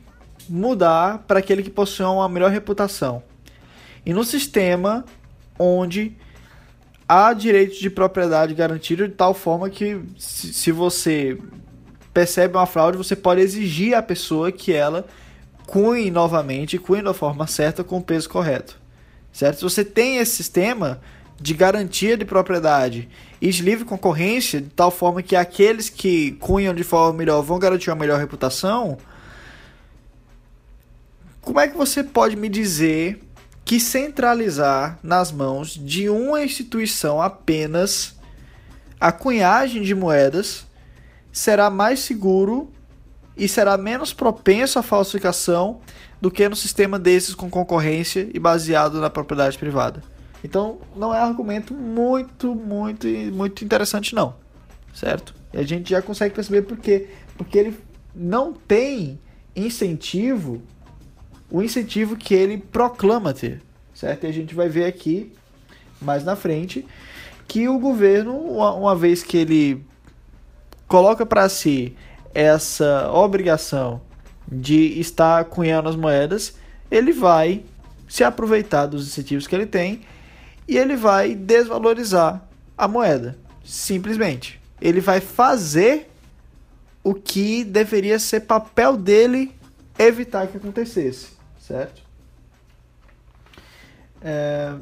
mudar 0.50 1.20
para 1.20 1.40
aquele 1.40 1.64
que 1.64 1.70
possui 1.70 2.06
uma 2.06 2.28
melhor 2.28 2.52
reputação. 2.52 3.24
E 4.06 4.14
no 4.14 4.24
sistema 4.24 5.06
onde 5.58 6.18
há 7.08 7.34
direito 7.34 7.80
de 7.80 7.90
propriedade 7.90 8.54
garantido 8.54 9.08
de 9.08 9.14
tal 9.14 9.34
forma 9.34 9.70
que 9.70 10.02
se 10.18 10.72
você 10.72 11.38
percebe 12.14 12.58
uma 12.58 12.66
fraude, 12.66 12.98
você 12.98 13.16
pode 13.16 13.42
exigir 13.42 13.94
à 13.94 14.02
pessoa 14.02 14.52
que 14.52 14.74
ela 14.74 15.06
cunhe 15.68 16.12
novamente, 16.12 16.78
cunhe 16.78 17.02
da 17.02 17.14
forma 17.14 17.48
certa 17.48 17.84
com 17.84 17.98
o 17.98 18.04
peso 18.04 18.30
correto. 18.30 18.80
Certo? 19.32 19.58
Se 19.58 19.64
você 19.64 19.86
tem 19.86 20.18
esse 20.18 20.34
sistema 20.34 21.00
de 21.40 21.54
garantia 21.54 22.18
de 22.18 22.26
propriedade 22.26 23.08
e 23.42 23.50
de 23.50 23.64
livre 23.64 23.84
concorrência, 23.84 24.62
de 24.62 24.70
tal 24.70 24.92
forma 24.92 25.24
que 25.24 25.36
aqueles 25.36 25.90
que 25.90 26.34
cunham 26.34 26.76
de 26.76 26.84
forma 26.84 27.18
melhor 27.18 27.42
vão 27.42 27.58
garantir 27.58 27.90
uma 27.90 27.96
melhor 27.96 28.20
reputação, 28.20 29.00
como 31.42 31.60
é 31.60 31.68
que 31.68 31.76
você 31.76 32.04
pode 32.04 32.36
me 32.36 32.48
dizer 32.48 33.20
que 33.66 33.80
centralizar 33.80 35.00
nas 35.02 35.32
mãos 35.32 35.74
de 35.74 36.08
uma 36.08 36.44
instituição 36.44 37.20
apenas 37.20 38.16
a 39.00 39.12
cunhagem 39.12 39.82
de 39.82 39.96
moedas 39.96 40.68
será 41.32 41.70
mais 41.70 42.02
seguro 42.02 42.72
e 43.36 43.48
será 43.48 43.76
menos 43.76 44.14
propenso 44.14 44.78
à 44.78 44.84
falsificação 44.84 45.80
do 46.20 46.30
que 46.30 46.48
no 46.48 46.56
sistema 46.56 47.00
desses 47.00 47.34
com 47.34 47.50
concorrência 47.50 48.30
e 48.32 48.38
baseado 48.38 49.02
na 49.02 49.10
propriedade 49.10 49.58
privada? 49.58 50.04
Então, 50.44 50.80
não 50.96 51.14
é 51.14 51.20
um 51.20 51.26
argumento 51.26 51.74
muito, 51.74 52.56
muito, 52.56 53.08
muito 53.08 53.64
interessante, 53.64 54.16
não. 54.16 54.36
Certo? 54.94 55.34
E 55.54 55.58
a 55.58 55.64
gente 55.64 55.90
já 55.92 56.02
consegue 56.02 56.34
perceber 56.34 56.64
por 56.64 56.78
quê. 56.78 57.10
Porque 57.38 57.58
ele 57.58 57.78
não 58.14 58.52
tem 58.54 59.20
incentivo, 59.56 60.62
o 61.50 61.62
incentivo 61.62 62.16
que 62.16 62.34
ele 62.34 62.58
proclama 62.58 63.34
ter. 63.34 63.62
Certo? 63.94 64.24
E 64.24 64.28
a 64.28 64.34
gente 64.34 64.56
vai 64.56 64.68
ver 64.68 64.86
aqui, 64.86 65.32
mais 66.02 66.24
na 66.24 66.36
frente, 66.36 66.86
que 67.48 67.68
o 67.68 67.78
governo, 67.78 68.36
uma 68.36 68.96
vez 68.96 69.22
que 69.22 69.38
ele 69.38 69.86
coloca 70.88 71.26
para 71.26 71.48
si 71.48 71.96
essa 72.34 73.12
obrigação 73.12 74.02
de 74.52 75.00
estar 75.00 75.46
cunhando 75.46 75.88
as 75.88 75.96
moedas, 75.96 76.56
ele 76.90 77.14
vai 77.14 77.64
se 78.08 78.24
aproveitar 78.24 78.88
dos 78.88 79.08
incentivos 79.08 79.48
que 79.48 79.56
ele 79.56 79.66
tem 79.66 80.02
e 80.68 80.78
ele 80.78 80.96
vai 80.96 81.36
desvalorizar 81.36 82.42
a 82.78 82.88
moeda. 82.88 83.38
Simplesmente. 83.64 84.60
Ele 84.82 85.00
vai 85.00 85.22
fazer 85.22 86.10
o 87.04 87.14
que 87.14 87.64
deveria 87.64 88.20
ser 88.20 88.42
papel 88.42 88.98
dele 88.98 89.56
evitar 89.98 90.48
que 90.48 90.58
acontecesse, 90.58 91.30
certo? 91.60 92.02
É, 94.22 94.74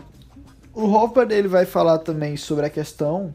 o 0.73 0.85
Hopper 0.85 1.27
ele 1.31 1.47
vai 1.47 1.65
falar 1.65 1.99
também 1.99 2.35
sobre 2.37 2.65
a 2.65 2.69
questão 2.69 3.33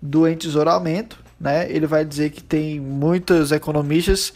do 0.00 0.26
entesouramento, 0.26 1.22
né? 1.38 1.70
Ele 1.70 1.86
vai 1.86 2.04
dizer 2.04 2.30
que 2.30 2.42
tem 2.42 2.80
muitos 2.80 3.52
economistas 3.52 4.32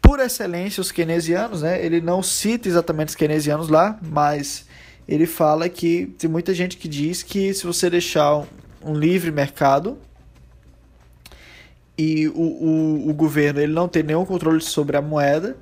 por 0.00 0.20
excelência 0.20 0.80
os 0.80 0.92
keynesianos, 0.92 1.62
né? 1.62 1.84
Ele 1.84 2.00
não 2.00 2.22
cita 2.22 2.68
exatamente 2.68 3.08
os 3.08 3.14
keynesianos 3.14 3.68
lá, 3.68 3.98
mas 4.02 4.66
ele 5.06 5.26
fala 5.26 5.68
que 5.68 6.06
tem 6.18 6.28
muita 6.28 6.54
gente 6.54 6.76
que 6.76 6.88
diz 6.88 7.22
que 7.22 7.52
se 7.52 7.66
você 7.66 7.90
deixar 7.90 8.44
um, 8.82 8.94
livre 8.94 9.30
mercado 9.30 9.98
e 11.96 12.28
o, 12.28 12.40
o, 12.40 13.10
o, 13.10 13.14
governo 13.14 13.60
ele 13.60 13.72
não 13.72 13.86
tem 13.86 14.02
nenhum 14.02 14.24
controle 14.24 14.60
sobre 14.60 14.96
a 14.96 15.02
moeda, 15.02 15.56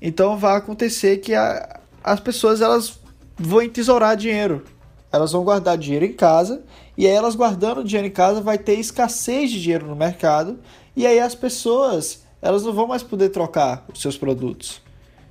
então 0.00 0.36
vai 0.36 0.56
acontecer 0.56 1.18
que 1.18 1.34
a, 1.34 1.80
as 2.04 2.20
pessoas 2.20 2.60
elas 2.60 3.00
vão 3.36 3.62
entesourar 3.62 4.16
dinheiro. 4.16 4.64
Elas 5.10 5.32
vão 5.32 5.42
guardar 5.42 5.78
dinheiro 5.78 6.04
em 6.04 6.12
casa 6.12 6.62
e 6.96 7.06
aí 7.06 7.12
elas 7.12 7.34
guardando 7.34 7.82
dinheiro 7.82 8.08
em 8.08 8.12
casa 8.12 8.42
vai 8.42 8.58
ter 8.58 8.74
escassez 8.74 9.50
de 9.50 9.62
dinheiro 9.62 9.86
no 9.86 9.96
mercado 9.96 10.58
e 10.94 11.06
aí 11.06 11.18
as 11.18 11.34
pessoas 11.34 12.22
elas 12.42 12.62
não 12.62 12.72
vão 12.72 12.86
mais 12.86 13.02
poder 13.02 13.30
trocar 13.30 13.84
os 13.92 14.00
seus 14.00 14.16
produtos, 14.16 14.82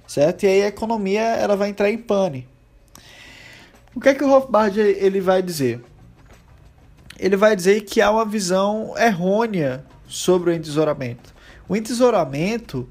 certo? 0.07 0.43
E 0.43 0.47
aí 0.47 0.63
a 0.63 0.67
economia 0.67 1.21
ela 1.21 1.55
vai 1.55 1.69
entrar 1.69 1.91
em 1.91 1.97
pane. 1.97 2.47
O 3.95 3.99
que 3.99 4.09
é 4.09 4.13
que 4.13 4.23
o 4.23 4.29
Rothbard 4.29 4.79
ele 4.79 5.19
vai 5.19 5.41
dizer? 5.41 5.83
Ele 7.19 7.35
vai 7.35 7.55
dizer 7.55 7.81
que 7.81 7.99
há 7.99 8.11
uma 8.11 8.25
visão 8.25 8.93
errônea 8.97 9.83
sobre 10.07 10.51
o 10.51 10.53
entesouramento. 10.53 11.33
O 11.67 11.75
entesouramento 11.75 12.87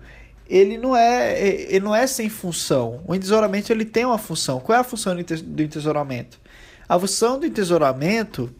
ele 0.48 0.78
não 0.78 0.96
é 0.96 1.40
ele 1.40 1.80
não 1.80 1.94
é 1.94 2.06
sem 2.06 2.28
função. 2.28 3.02
O 3.06 3.14
entesouramento 3.14 3.72
ele 3.72 3.85
tem 3.85 4.04
uma 4.04 4.18
função. 4.18 4.61
Qual 4.61 4.76
é 4.76 4.80
a 4.80 4.85
função 4.85 5.14
do 5.14 5.62
entesouramento? 5.62 6.40
A 6.88 6.98
função 6.98 7.38
do 7.38 7.46
entesouramento 7.46 8.52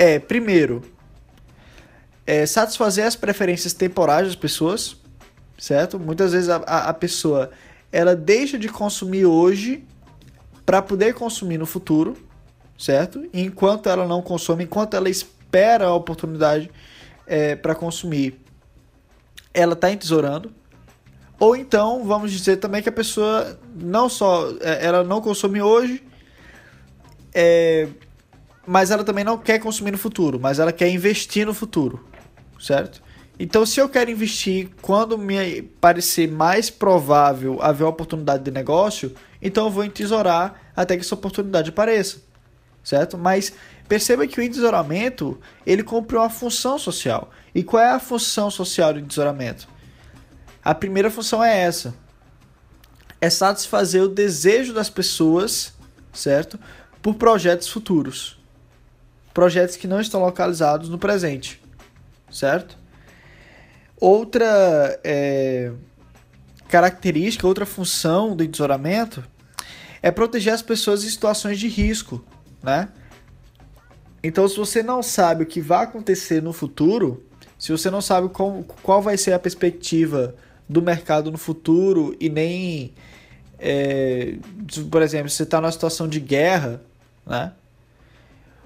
é, 0.00 0.18
primeiro, 0.18 0.82
é 2.26 2.46
satisfazer 2.46 3.04
as 3.04 3.14
preferências 3.14 3.74
temporais 3.74 4.26
das 4.26 4.34
pessoas, 4.34 4.96
certo? 5.58 5.98
Muitas 5.98 6.32
vezes 6.32 6.48
a, 6.48 6.56
a, 6.56 6.88
a 6.88 6.94
pessoa 6.94 7.50
ela 7.92 8.16
deixa 8.16 8.58
de 8.58 8.68
consumir 8.68 9.26
hoje 9.26 9.84
para 10.70 10.80
poder 10.80 11.14
consumir 11.14 11.58
no 11.58 11.66
futuro, 11.66 12.16
certo? 12.78 13.28
enquanto 13.34 13.88
ela 13.88 14.06
não 14.06 14.22
consome, 14.22 14.62
enquanto 14.62 14.94
ela 14.94 15.10
espera 15.10 15.86
a 15.86 15.94
oportunidade 15.96 16.70
é, 17.26 17.56
para 17.56 17.74
consumir, 17.74 18.40
ela 19.52 19.72
está 19.72 19.90
entesourando. 19.90 20.52
Ou 21.40 21.56
então, 21.56 22.04
vamos 22.04 22.30
dizer 22.30 22.58
também 22.58 22.80
que 22.80 22.88
a 22.88 22.92
pessoa 22.92 23.58
não 23.74 24.08
só 24.08 24.48
é, 24.60 24.86
ela 24.86 25.02
não 25.02 25.20
consome 25.20 25.60
hoje, 25.60 26.04
é, 27.34 27.88
mas 28.64 28.92
ela 28.92 29.02
também 29.02 29.24
não 29.24 29.36
quer 29.36 29.58
consumir 29.58 29.90
no 29.90 29.98
futuro, 29.98 30.38
mas 30.38 30.60
ela 30.60 30.72
quer 30.72 30.88
investir 30.88 31.44
no 31.44 31.52
futuro, 31.52 32.08
certo? 32.60 33.02
Então, 33.42 33.64
se 33.64 33.80
eu 33.80 33.88
quero 33.88 34.10
investir 34.10 34.68
quando 34.82 35.16
me 35.16 35.62
parecer 35.62 36.30
mais 36.30 36.68
provável 36.68 37.58
haver 37.62 37.84
uma 37.84 37.88
oportunidade 37.88 38.44
de 38.44 38.50
negócio, 38.50 39.14
então 39.40 39.64
eu 39.64 39.70
vou 39.70 39.82
entesourar 39.82 40.60
até 40.76 40.94
que 40.94 41.02
essa 41.02 41.14
oportunidade 41.14 41.70
apareça, 41.70 42.18
certo? 42.84 43.16
Mas 43.16 43.54
perceba 43.88 44.26
que 44.26 44.38
o 44.38 44.42
entesouramento 44.42 45.40
ele 45.64 45.82
cumpre 45.82 46.18
uma 46.18 46.28
função 46.28 46.78
social. 46.78 47.30
E 47.54 47.62
qual 47.62 47.82
é 47.82 47.90
a 47.90 47.98
função 47.98 48.50
social 48.50 48.92
do 48.92 49.00
entesouramento? 49.00 49.66
A 50.62 50.74
primeira 50.74 51.10
função 51.10 51.42
é 51.42 51.60
essa: 51.60 51.94
é 53.22 53.30
satisfazer 53.30 54.02
o 54.02 54.08
desejo 54.08 54.74
das 54.74 54.90
pessoas, 54.90 55.72
certo? 56.12 56.60
Por 57.00 57.14
projetos 57.14 57.68
futuros, 57.68 58.38
projetos 59.32 59.76
que 59.76 59.88
não 59.88 59.98
estão 59.98 60.20
localizados 60.20 60.90
no 60.90 60.98
presente, 60.98 61.58
certo? 62.30 62.79
Outra 64.00 64.98
é, 65.04 65.70
característica, 66.68 67.46
outra 67.46 67.66
função 67.66 68.34
do 68.34 68.42
entesouramento 68.42 69.22
é 70.02 70.10
proteger 70.10 70.54
as 70.54 70.62
pessoas 70.62 71.04
em 71.04 71.08
situações 71.08 71.58
de 71.58 71.68
risco, 71.68 72.24
né? 72.62 72.88
Então, 74.22 74.48
se 74.48 74.56
você 74.56 74.82
não 74.82 75.02
sabe 75.02 75.44
o 75.44 75.46
que 75.46 75.60
vai 75.60 75.84
acontecer 75.84 76.42
no 76.42 76.52
futuro, 76.52 77.22
se 77.58 77.72
você 77.72 77.90
não 77.90 78.00
sabe 78.00 78.28
qual, 78.30 78.64
qual 78.82 79.02
vai 79.02 79.18
ser 79.18 79.32
a 79.32 79.38
perspectiva 79.38 80.34
do 80.68 80.80
mercado 80.80 81.30
no 81.30 81.38
futuro 81.38 82.16
e 82.18 82.28
nem, 82.28 82.94
é, 83.58 84.36
por 84.90 85.02
exemplo, 85.02 85.28
se 85.28 85.36
você 85.36 85.42
está 85.42 85.60
numa 85.60 85.72
situação 85.72 86.08
de 86.08 86.20
guerra, 86.20 86.82
né? 87.26 87.52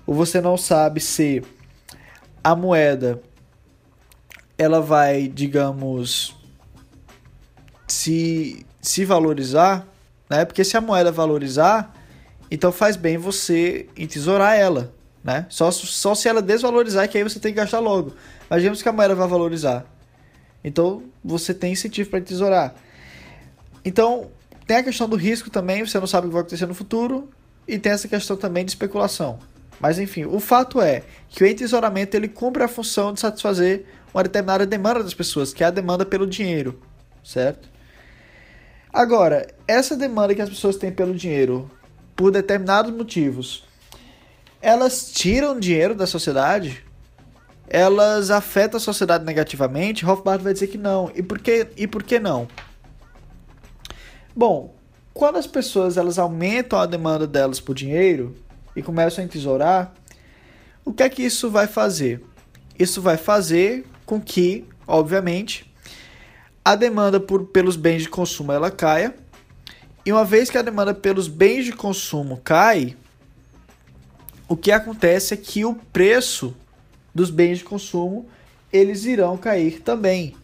Ou 0.07 0.15
você 0.15 0.41
não 0.41 0.57
sabe 0.57 1.01
se 1.01 1.43
a 2.43 2.55
moeda 2.55 3.21
ela 4.57 4.81
vai, 4.81 5.29
digamos, 5.29 6.37
se, 7.87 8.65
se 8.81 9.05
valorizar, 9.05 9.87
né? 10.29 10.45
Porque 10.45 10.65
se 10.65 10.77
a 10.77 10.81
moeda 10.81 11.11
valorizar, 11.11 11.93
então 12.51 12.71
faz 12.71 12.97
bem 12.97 13.17
você 13.17 13.89
entesourar 13.97 14.57
ela, 14.57 14.93
né? 15.23 15.47
Só, 15.49 15.71
só 15.71 16.15
se 16.15 16.29
ela 16.29 16.41
desvalorizar 16.41 17.09
que 17.09 17.19
aí 17.19 17.25
você 17.25 17.41
tem 17.41 17.53
que 17.53 17.57
gastar 17.57 17.81
logo. 17.81 18.15
Imaginemos 18.49 18.83
que 18.83 18.89
a 18.89 18.93
moeda 18.93 19.15
vai 19.15 19.29
valorizar. 19.29 19.85
Então 20.63 21.03
você 21.23 21.53
tem 21.53 21.73
incentivo 21.73 22.11
para 22.11 22.21
entesourar. 22.21 22.75
Então 23.85 24.31
tem 24.67 24.79
a 24.79 24.83
questão 24.83 25.09
do 25.09 25.17
risco 25.17 25.51
também, 25.51 25.85
você 25.85 25.99
não 25.99 26.07
sabe 26.07 26.27
o 26.27 26.31
que 26.31 26.35
vai 26.35 26.41
acontecer 26.41 26.67
no 26.67 26.75
futuro, 26.75 27.29
e 27.69 27.79
tem 27.79 27.93
essa 27.93 28.09
questão 28.09 28.37
também 28.37 28.65
de 28.65 28.71
especulação. 28.71 29.39
Mas 29.81 29.99
enfim, 29.99 30.25
o 30.25 30.41
fato 30.41 30.81
é 30.81 31.03
que 31.29 31.43
o 31.43 31.47
entesouramento 31.47 32.17
ele 32.17 32.29
cumpre 32.29 32.63
a 32.63 32.69
função 32.69 33.13
de 33.13 33.21
satisfazer 33.21 33.85
uma 34.13 34.23
determinada 34.23 34.65
demanda 34.65 35.03
das 35.03 35.15
pessoas, 35.15 35.53
que 35.53 35.65
é 35.65 35.67
a 35.67 35.71
demanda 35.71 36.07
pelo 36.07 36.27
dinheiro, 36.27 36.81
certo? 37.23 37.69
Agora, 38.93 39.47
essa 39.67 39.97
demanda 39.97 40.35
que 40.35 40.41
as 40.41 40.49
pessoas 40.49 40.77
têm 40.77 40.93
pelo 40.93 41.15
dinheiro, 41.15 41.69
por 42.15 42.31
determinados 42.31 42.93
motivos, 42.93 43.65
elas 44.63 45.11
tiram 45.11 45.59
dinheiro 45.59 45.97
da 45.97 46.07
sociedade? 46.07 46.85
Elas 47.69 48.31
afetam 48.31 48.77
a 48.77 48.81
sociedade 48.81 49.25
negativamente? 49.25 50.05
Rothbard 50.05 50.45
vai 50.45 50.53
dizer 50.53 50.69
que 50.69 50.79
não. 50.79 51.11
E 51.15 51.23
por 51.23 51.41
que, 51.41 51.67
e 51.77 51.87
por 51.89 52.03
que 52.05 52.21
não? 52.21 52.47
Bom, 54.37 54.75
quando 55.13 55.37
as 55.37 55.47
pessoas 55.47 55.97
elas 55.97 56.19
aumentam 56.19 56.79
a 56.79 56.87
demanda 56.87 57.27
delas 57.27 57.61
por 57.61 57.75
dinheiro 57.75 58.37
e 58.77 58.83
começam 58.83 59.23
a 59.23 59.25
entesourar, 59.25 59.95
o 60.85 60.93
que 60.93 61.03
é 61.03 61.09
que 61.09 61.23
isso 61.23 61.51
vai 61.51 61.67
fazer? 61.67 62.25
Isso 62.79 63.01
vai 63.01 63.17
fazer 63.17 63.87
com 64.05 64.21
que, 64.21 64.65
obviamente, 64.87 65.73
a 66.65 66.75
demanda 66.75 67.21
por, 67.21 67.47
pelos 67.47 67.77
bens 67.77 68.03
de 68.03 68.09
consumo 68.09 68.53
ela 68.53 68.71
caia. 68.71 69.15
E 70.05 70.13
uma 70.13 70.25
vez 70.25 70.51
que 70.51 70.59
a 70.59 70.63
demanda 70.63 70.93
pelos 70.93 71.29
bens 71.29 71.65
de 71.65 71.73
consumo 71.73 72.41
cai, 72.43 72.97
o 74.49 74.57
que 74.57 74.71
acontece 74.71 75.35
é 75.35 75.37
que 75.37 75.65
o 75.65 75.75
preço 75.75 76.55
dos 77.15 77.31
bens 77.31 77.59
de 77.59 77.65
consumo 77.65 78.27
eles 78.73 79.05
irão 79.05 79.37
cair 79.37 79.81
também. 79.81 80.35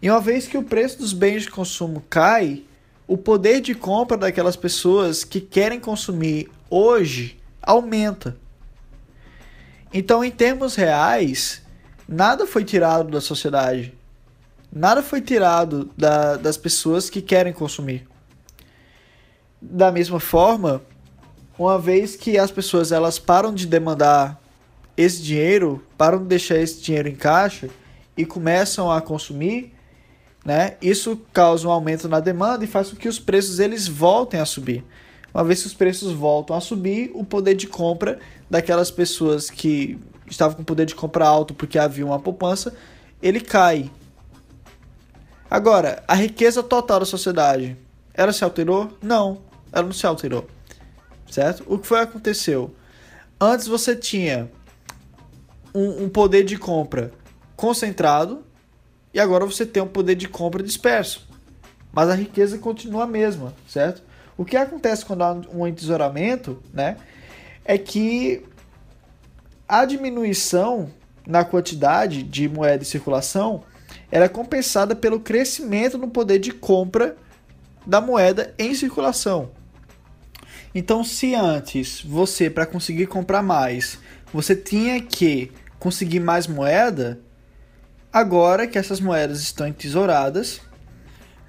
E 0.00 0.10
uma 0.10 0.20
vez 0.20 0.46
que 0.46 0.56
o 0.58 0.62
preço 0.62 0.98
dos 0.98 1.12
bens 1.12 1.42
de 1.42 1.50
consumo 1.50 2.04
cai, 2.08 2.62
o 3.06 3.16
poder 3.16 3.60
de 3.60 3.74
compra 3.74 4.16
daquelas 4.16 4.54
pessoas 4.54 5.24
que 5.24 5.40
querem 5.40 5.80
consumir 5.80 6.48
hoje 6.70 7.38
aumenta. 7.62 8.36
Então, 9.92 10.22
em 10.22 10.30
termos 10.30 10.74
reais, 10.74 11.62
nada 12.08 12.46
foi 12.46 12.64
tirado 12.64 13.10
da 13.10 13.20
sociedade. 13.20 13.94
Nada 14.70 15.02
foi 15.02 15.20
tirado 15.20 15.90
da, 15.96 16.36
das 16.36 16.56
pessoas 16.56 17.08
que 17.08 17.22
querem 17.22 17.52
consumir. 17.52 18.06
Da 19.60 19.90
mesma 19.90 20.20
forma, 20.20 20.82
uma 21.58 21.78
vez 21.78 22.14
que 22.14 22.38
as 22.38 22.50
pessoas 22.50 22.92
elas 22.92 23.18
param 23.18 23.52
de 23.52 23.66
demandar 23.66 24.40
esse 24.96 25.22
dinheiro, 25.22 25.84
param 25.96 26.18
de 26.18 26.26
deixar 26.26 26.58
esse 26.58 26.80
dinheiro 26.82 27.08
em 27.08 27.14
caixa 27.14 27.70
e 28.16 28.26
começam 28.26 28.90
a 28.90 29.00
consumir, 29.00 29.72
né? 30.44 30.76
Isso 30.82 31.20
causa 31.32 31.66
um 31.66 31.70
aumento 31.70 32.08
na 32.08 32.20
demanda 32.20 32.64
e 32.64 32.68
faz 32.68 32.90
com 32.90 32.96
que 32.96 33.08
os 33.08 33.18
preços 33.18 33.58
eles 33.58 33.88
voltem 33.88 34.38
a 34.38 34.44
subir. 34.44 34.84
Uma 35.38 35.44
vez 35.44 35.60
que 35.60 35.68
os 35.68 35.74
preços 35.74 36.12
voltam 36.12 36.56
a 36.56 36.60
subir, 36.60 37.12
o 37.14 37.22
poder 37.22 37.54
de 37.54 37.68
compra 37.68 38.18
daquelas 38.50 38.90
pessoas 38.90 39.48
que 39.48 39.96
estavam 40.26 40.56
com 40.56 40.64
poder 40.64 40.84
de 40.84 40.96
compra 40.96 41.28
alto 41.28 41.54
porque 41.54 41.78
havia 41.78 42.04
uma 42.04 42.18
poupança, 42.18 42.74
ele 43.22 43.40
cai. 43.40 43.88
Agora, 45.48 46.02
a 46.08 46.14
riqueza 46.16 46.60
total 46.60 46.98
da 46.98 47.06
sociedade, 47.06 47.76
ela 48.12 48.32
se 48.32 48.42
alterou? 48.42 48.90
Não, 49.00 49.38
ela 49.70 49.84
não 49.84 49.92
se 49.92 50.04
alterou. 50.04 50.44
Certo? 51.30 51.62
O 51.68 51.78
que 51.78 51.86
foi 51.86 52.00
aconteceu? 52.00 52.74
Antes 53.40 53.68
você 53.68 53.94
tinha 53.94 54.50
um, 55.72 56.02
um 56.02 56.08
poder 56.08 56.42
de 56.42 56.58
compra 56.58 57.12
concentrado 57.54 58.42
e 59.14 59.20
agora 59.20 59.46
você 59.46 59.64
tem 59.64 59.84
um 59.84 59.86
poder 59.86 60.16
de 60.16 60.26
compra 60.26 60.64
disperso. 60.64 61.28
Mas 61.92 62.08
a 62.08 62.14
riqueza 62.16 62.58
continua 62.58 63.04
a 63.04 63.06
mesma, 63.06 63.54
certo? 63.68 64.07
O 64.38 64.44
que 64.44 64.56
acontece 64.56 65.04
quando 65.04 65.22
há 65.22 65.32
um 65.52 65.66
entesouramento, 65.66 66.62
né, 66.72 66.96
é 67.64 67.76
que 67.76 68.44
a 69.68 69.84
diminuição 69.84 70.88
na 71.26 71.44
quantidade 71.44 72.22
de 72.22 72.48
moeda 72.48 72.82
em 72.82 72.86
circulação 72.86 73.64
era 74.10 74.26
é 74.26 74.28
compensada 74.28 74.94
pelo 74.94 75.20
crescimento 75.20 75.98
no 75.98 76.08
poder 76.08 76.38
de 76.38 76.52
compra 76.52 77.16
da 77.84 78.00
moeda 78.00 78.54
em 78.58 78.74
circulação. 78.74 79.50
Então, 80.74 81.02
se 81.02 81.34
antes 81.34 82.02
você, 82.02 82.48
para 82.48 82.64
conseguir 82.64 83.06
comprar 83.06 83.42
mais, 83.42 83.98
você 84.32 84.54
tinha 84.54 85.00
que 85.02 85.50
conseguir 85.78 86.20
mais 86.20 86.46
moeda, 86.46 87.20
agora 88.12 88.66
que 88.66 88.78
essas 88.78 89.00
moedas 89.00 89.40
estão 89.40 89.66
entesouradas, 89.66 90.60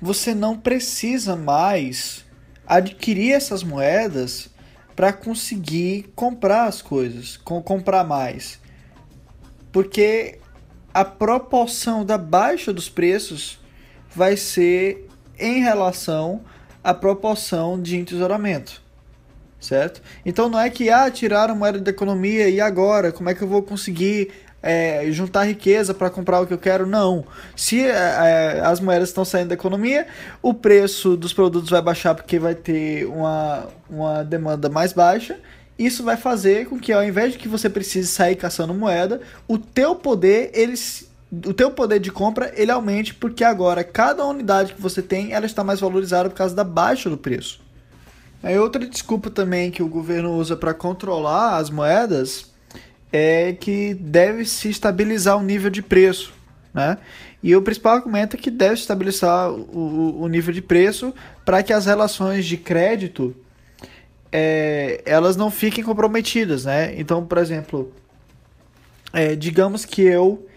você 0.02 0.34
não 0.34 0.58
precisa 0.58 1.36
mais 1.36 2.26
adquirir 2.70 3.34
essas 3.34 3.64
moedas 3.64 4.48
para 4.96 5.12
conseguir 5.12 6.12
comprar 6.16 6.66
as 6.66 6.84
coisas, 6.84 7.36
com, 7.38 7.60
comprar 7.64 8.04
mais. 8.04 8.60
Porque 9.72 10.38
a 10.94 11.04
proporção 11.04 12.06
da 12.06 12.18
baixa 12.18 12.72
dos 12.72 12.88
preços 12.88 13.60
vai 14.14 14.38
ser 14.38 15.08
em 15.40 15.62
relação 15.62 16.42
à 16.84 16.94
proporção 16.94 17.82
de 17.82 17.98
entesouramento. 17.98 18.82
Certo? 19.60 20.02
Então 20.26 20.48
não 20.48 20.60
é 20.60 20.70
que 20.70 20.90
ah, 20.90 21.10
tiraram 21.12 21.56
moeda 21.56 21.80
da 21.80 21.92
economia 21.92 22.48
e 22.48 22.62
agora 22.62 23.12
como 23.12 23.30
é 23.30 23.34
que 23.34 23.42
eu 23.42 23.48
vou 23.48 23.62
conseguir 23.62 24.32
é, 24.62 25.06
juntar 25.12 25.44
riqueza 25.44 25.94
para 25.94 26.10
comprar 26.10 26.42
o 26.42 26.48
que 26.48 26.54
eu 26.54 26.58
quero. 26.58 26.86
Não. 26.86 27.26
Se 27.56 27.84
é, 27.86 27.90
é, 27.90 28.62
as 28.64 28.80
moedas 28.80 29.10
estão 29.10 29.26
saindo 29.26 29.50
da 29.50 29.56
economia, 29.56 30.08
o 30.42 30.54
preço 30.54 31.16
dos 31.16 31.34
produtos 31.34 31.70
vai 31.70 31.82
baixar 31.82 32.16
porque 32.16 32.40
vai 32.40 32.56
ter 32.56 33.06
uma, 33.06 33.68
uma 33.90 34.24
demanda 34.24 34.70
mais 34.70 34.94
baixa. 34.94 35.40
Isso 35.78 36.04
vai 36.04 36.18
fazer 36.18 36.68
com 36.68 36.78
que 36.78 36.92
ao 36.92 37.04
invés 37.04 37.34
de 37.34 37.38
que 37.38 37.48
você 37.48 37.70
precise 37.70 38.10
sair 38.10 38.36
caçando 38.36 38.74
moeda, 38.74 39.22
o 39.48 39.58
teu 39.58 39.96
poder 39.96 40.52
ele 40.54 40.76
o 41.32 41.54
teu 41.54 41.70
poder 41.70 42.00
de 42.00 42.12
compra 42.12 42.52
ele 42.56 42.72
aumente 42.72 43.14
porque 43.14 43.44
agora 43.44 43.84
cada 43.84 44.26
unidade 44.26 44.74
que 44.74 44.82
você 44.82 45.00
tem 45.00 45.32
ela 45.32 45.46
está 45.46 45.64
mais 45.64 45.80
valorizada 45.80 46.28
por 46.28 46.36
causa 46.36 46.56
da 46.56 46.64
baixa 46.64 47.10
do 47.10 47.18
preço. 47.18 47.62
Aí 48.42 48.58
outra 48.58 48.86
desculpa 48.86 49.30
também 49.30 49.70
que 49.70 49.84
o 49.84 49.88
governo 49.88 50.34
usa 50.36 50.56
para 50.56 50.74
controlar 50.74 51.58
as 51.58 51.70
moedas 51.70 52.50
é 53.12 53.54
que 53.54 53.94
deve 53.94 54.46
se 54.46 54.70
estabilizar 54.70 55.38
o 55.38 55.44
nível 55.44 55.70
de 55.70 55.82
preço, 55.82 56.34
né? 56.74 56.98
E 57.42 57.56
o 57.56 57.62
principal 57.62 57.96
argumento 57.96 58.36
é 58.36 58.40
que 58.40 58.52
deve 58.52 58.76
estabilizar 58.76 59.52
o, 59.52 60.22
o 60.22 60.28
nível 60.28 60.54
de 60.54 60.62
preço 60.62 61.14
para 61.46 61.64
que 61.64 61.72
as 61.72 61.86
relações 61.86 62.46
de 62.46 62.58
crédito 62.58 63.36
é, 64.32 65.02
elas 65.06 65.36
não 65.36 65.50
fiquem 65.50 65.84
comprometidas, 65.84 66.66
né? 66.66 66.94
Então, 67.00 67.26
por 67.26 67.38
exemplo, 67.38 67.94
é, 69.14 69.36
digamos 69.36 69.86
que 69.86 70.02
eu 70.02 70.48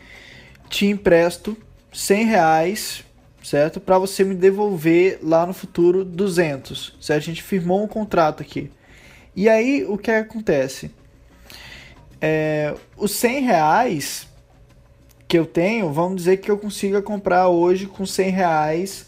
te 0.68 0.86
empresto 0.86 1.56
100 1.92 2.26
reais, 2.26 3.04
certo? 3.42 3.80
Para 3.80 3.98
você 3.98 4.24
me 4.24 4.34
devolver 4.34 5.18
lá 5.22 5.46
no 5.46 5.52
futuro 5.52 6.04
200, 6.04 6.96
certo? 7.00 7.22
A 7.22 7.24
gente 7.24 7.42
firmou 7.42 7.82
um 7.82 7.88
contrato 7.88 8.42
aqui. 8.42 8.70
E 9.34 9.48
aí, 9.48 9.84
o 9.88 9.96
que 9.96 10.10
acontece? 10.10 10.90
É, 12.22 12.72
os 12.96 13.10
100 13.10 13.42
reais 13.42 14.28
que 15.26 15.36
eu 15.36 15.44
tenho, 15.44 15.92
vamos 15.92 16.18
dizer 16.18 16.36
que 16.36 16.48
eu 16.48 16.56
consiga 16.56 17.02
comprar 17.02 17.48
hoje 17.48 17.86
com 17.86 18.06
100 18.06 18.30
reais 18.30 19.06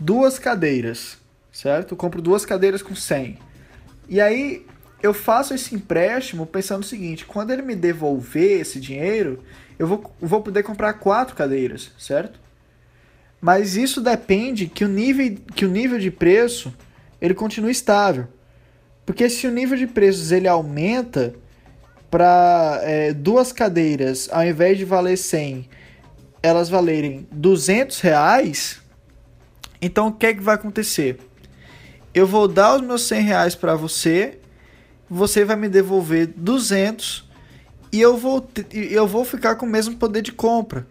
duas 0.00 0.36
cadeiras, 0.36 1.16
certo? 1.52 1.92
Eu 1.92 1.96
compro 1.96 2.20
duas 2.20 2.44
cadeiras 2.44 2.82
com 2.82 2.94
100. 2.94 3.38
E 4.08 4.20
aí 4.20 4.66
eu 5.00 5.14
faço 5.14 5.54
esse 5.54 5.76
empréstimo 5.76 6.44
pensando 6.44 6.82
o 6.82 6.86
seguinte: 6.86 7.24
quando 7.24 7.52
ele 7.52 7.62
me 7.62 7.76
devolver 7.76 8.60
esse 8.60 8.80
dinheiro, 8.80 9.44
eu 9.78 9.86
vou, 9.86 10.12
vou 10.20 10.42
poder 10.42 10.64
comprar 10.64 10.94
quatro 10.94 11.36
cadeiras, 11.36 11.92
certo? 11.96 12.40
Mas 13.40 13.76
isso 13.76 14.00
depende 14.00 14.66
que 14.66 14.84
o 14.84 14.88
nível, 14.88 15.36
que 15.54 15.64
o 15.64 15.70
nível 15.70 15.98
de 15.98 16.10
preço 16.10 16.74
ele 17.20 17.34
continue 17.34 17.70
estável. 17.70 18.26
Porque 19.06 19.28
se 19.28 19.46
o 19.46 19.52
nível 19.52 19.76
de 19.76 19.86
preços 19.86 20.32
ele 20.32 20.48
aumenta, 20.48 21.34
para 22.14 22.78
é, 22.84 23.12
duas 23.12 23.50
cadeiras, 23.50 24.28
ao 24.30 24.44
invés 24.44 24.78
de 24.78 24.84
valer 24.84 25.18
100, 25.18 25.68
elas 26.40 26.68
valerem 26.68 27.26
200 27.32 27.98
reais, 27.98 28.80
então 29.82 30.06
o 30.06 30.12
que 30.12 30.26
é 30.26 30.32
que 30.32 30.40
vai 30.40 30.54
acontecer? 30.54 31.18
Eu 32.14 32.24
vou 32.24 32.46
dar 32.46 32.76
os 32.76 32.82
meus 32.82 33.02
100 33.02 33.20
reais 33.22 33.54
para 33.56 33.74
você, 33.74 34.38
você 35.10 35.44
vai 35.44 35.56
me 35.56 35.68
devolver 35.68 36.28
200 36.36 37.28
e 37.90 38.00
eu 38.00 38.16
vou, 38.16 38.48
eu 38.72 39.08
vou 39.08 39.24
ficar 39.24 39.56
com 39.56 39.66
o 39.66 39.68
mesmo 39.68 39.96
poder 39.96 40.22
de 40.22 40.30
compra. 40.30 40.86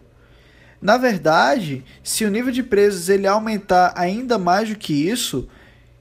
Na 0.78 0.98
verdade, 0.98 1.82
se 2.02 2.26
o 2.26 2.30
nível 2.30 2.52
de 2.52 2.62
preços 2.62 3.08
ele 3.08 3.26
aumentar 3.26 3.94
ainda 3.96 4.36
mais 4.36 4.68
do 4.68 4.76
que 4.76 5.08
isso, 5.08 5.48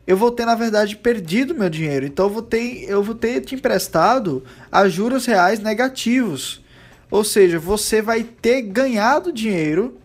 eu 0.06 0.18
vou 0.18 0.32
ter, 0.32 0.46
na 0.46 0.56
verdade, 0.56 0.98
perdido 0.98 1.56
meu 1.56 1.70
dinheiro. 1.70 2.06
Então 2.06 2.26
eu 2.26 2.32
vou 2.32 2.42
ter, 2.42 2.84
eu 2.90 3.02
vou 3.02 3.16
ter 3.16 3.42
te 3.42 3.56
emprestado 3.56 4.44
a 4.72 4.88
juros 4.88 5.26
reais 5.26 5.60
negativos. 5.60 6.62
Ou 7.10 7.24
seja, 7.24 7.60
você 7.60 8.02
vai 8.02 8.24
ter 8.24 8.62
ganhado 8.64 9.32
dinheiro 9.32 9.98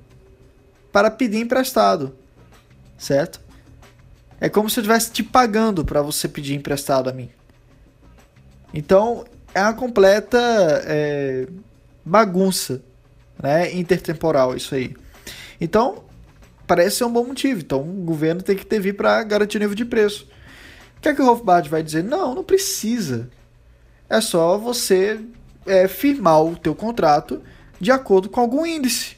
para 0.92 1.10
pedir 1.10 1.38
emprestado. 1.38 2.14
Certo? 2.96 3.40
É 4.40 4.48
como 4.48 4.70
se 4.70 4.78
eu 4.78 4.82
estivesse 4.82 5.10
te 5.10 5.22
pagando 5.22 5.84
para 5.84 6.00
você 6.00 6.28
pedir 6.28 6.54
emprestado 6.54 7.10
a 7.10 7.12
mim. 7.12 7.28
Então, 8.72 9.24
é 9.54 9.62
uma 9.62 9.74
completa 9.74 10.38
é, 10.84 11.48
bagunça 12.04 12.80
né, 13.42 13.72
intertemporal 13.74 14.54
isso 14.54 14.74
aí. 14.74 14.94
Então, 15.60 16.04
parece 16.68 16.98
ser 16.98 17.04
um 17.04 17.12
bom 17.12 17.24
motivo. 17.24 17.60
Então 17.60 17.80
o 17.80 18.04
governo 18.04 18.42
tem 18.42 18.54
que 18.54 18.64
ter 18.64 18.78
vir 18.78 18.94
para 18.94 19.24
garantir 19.24 19.56
o 19.56 19.60
nível 19.60 19.74
de 19.74 19.84
preço. 19.84 20.28
O 20.96 21.00
que 21.00 21.08
é 21.08 21.14
que 21.14 21.22
o 21.22 21.28
Hofbard 21.28 21.68
vai 21.68 21.82
dizer? 21.82 22.04
Não, 22.04 22.34
não 22.34 22.44
precisa. 22.44 23.28
É 24.08 24.20
só 24.20 24.56
você 24.58 25.20
é, 25.66 25.88
firmar 25.88 26.42
o 26.42 26.56
teu 26.56 26.74
contrato 26.74 27.42
de 27.80 27.90
acordo 27.90 28.28
com 28.28 28.40
algum 28.40 28.66
índice. 28.66 29.16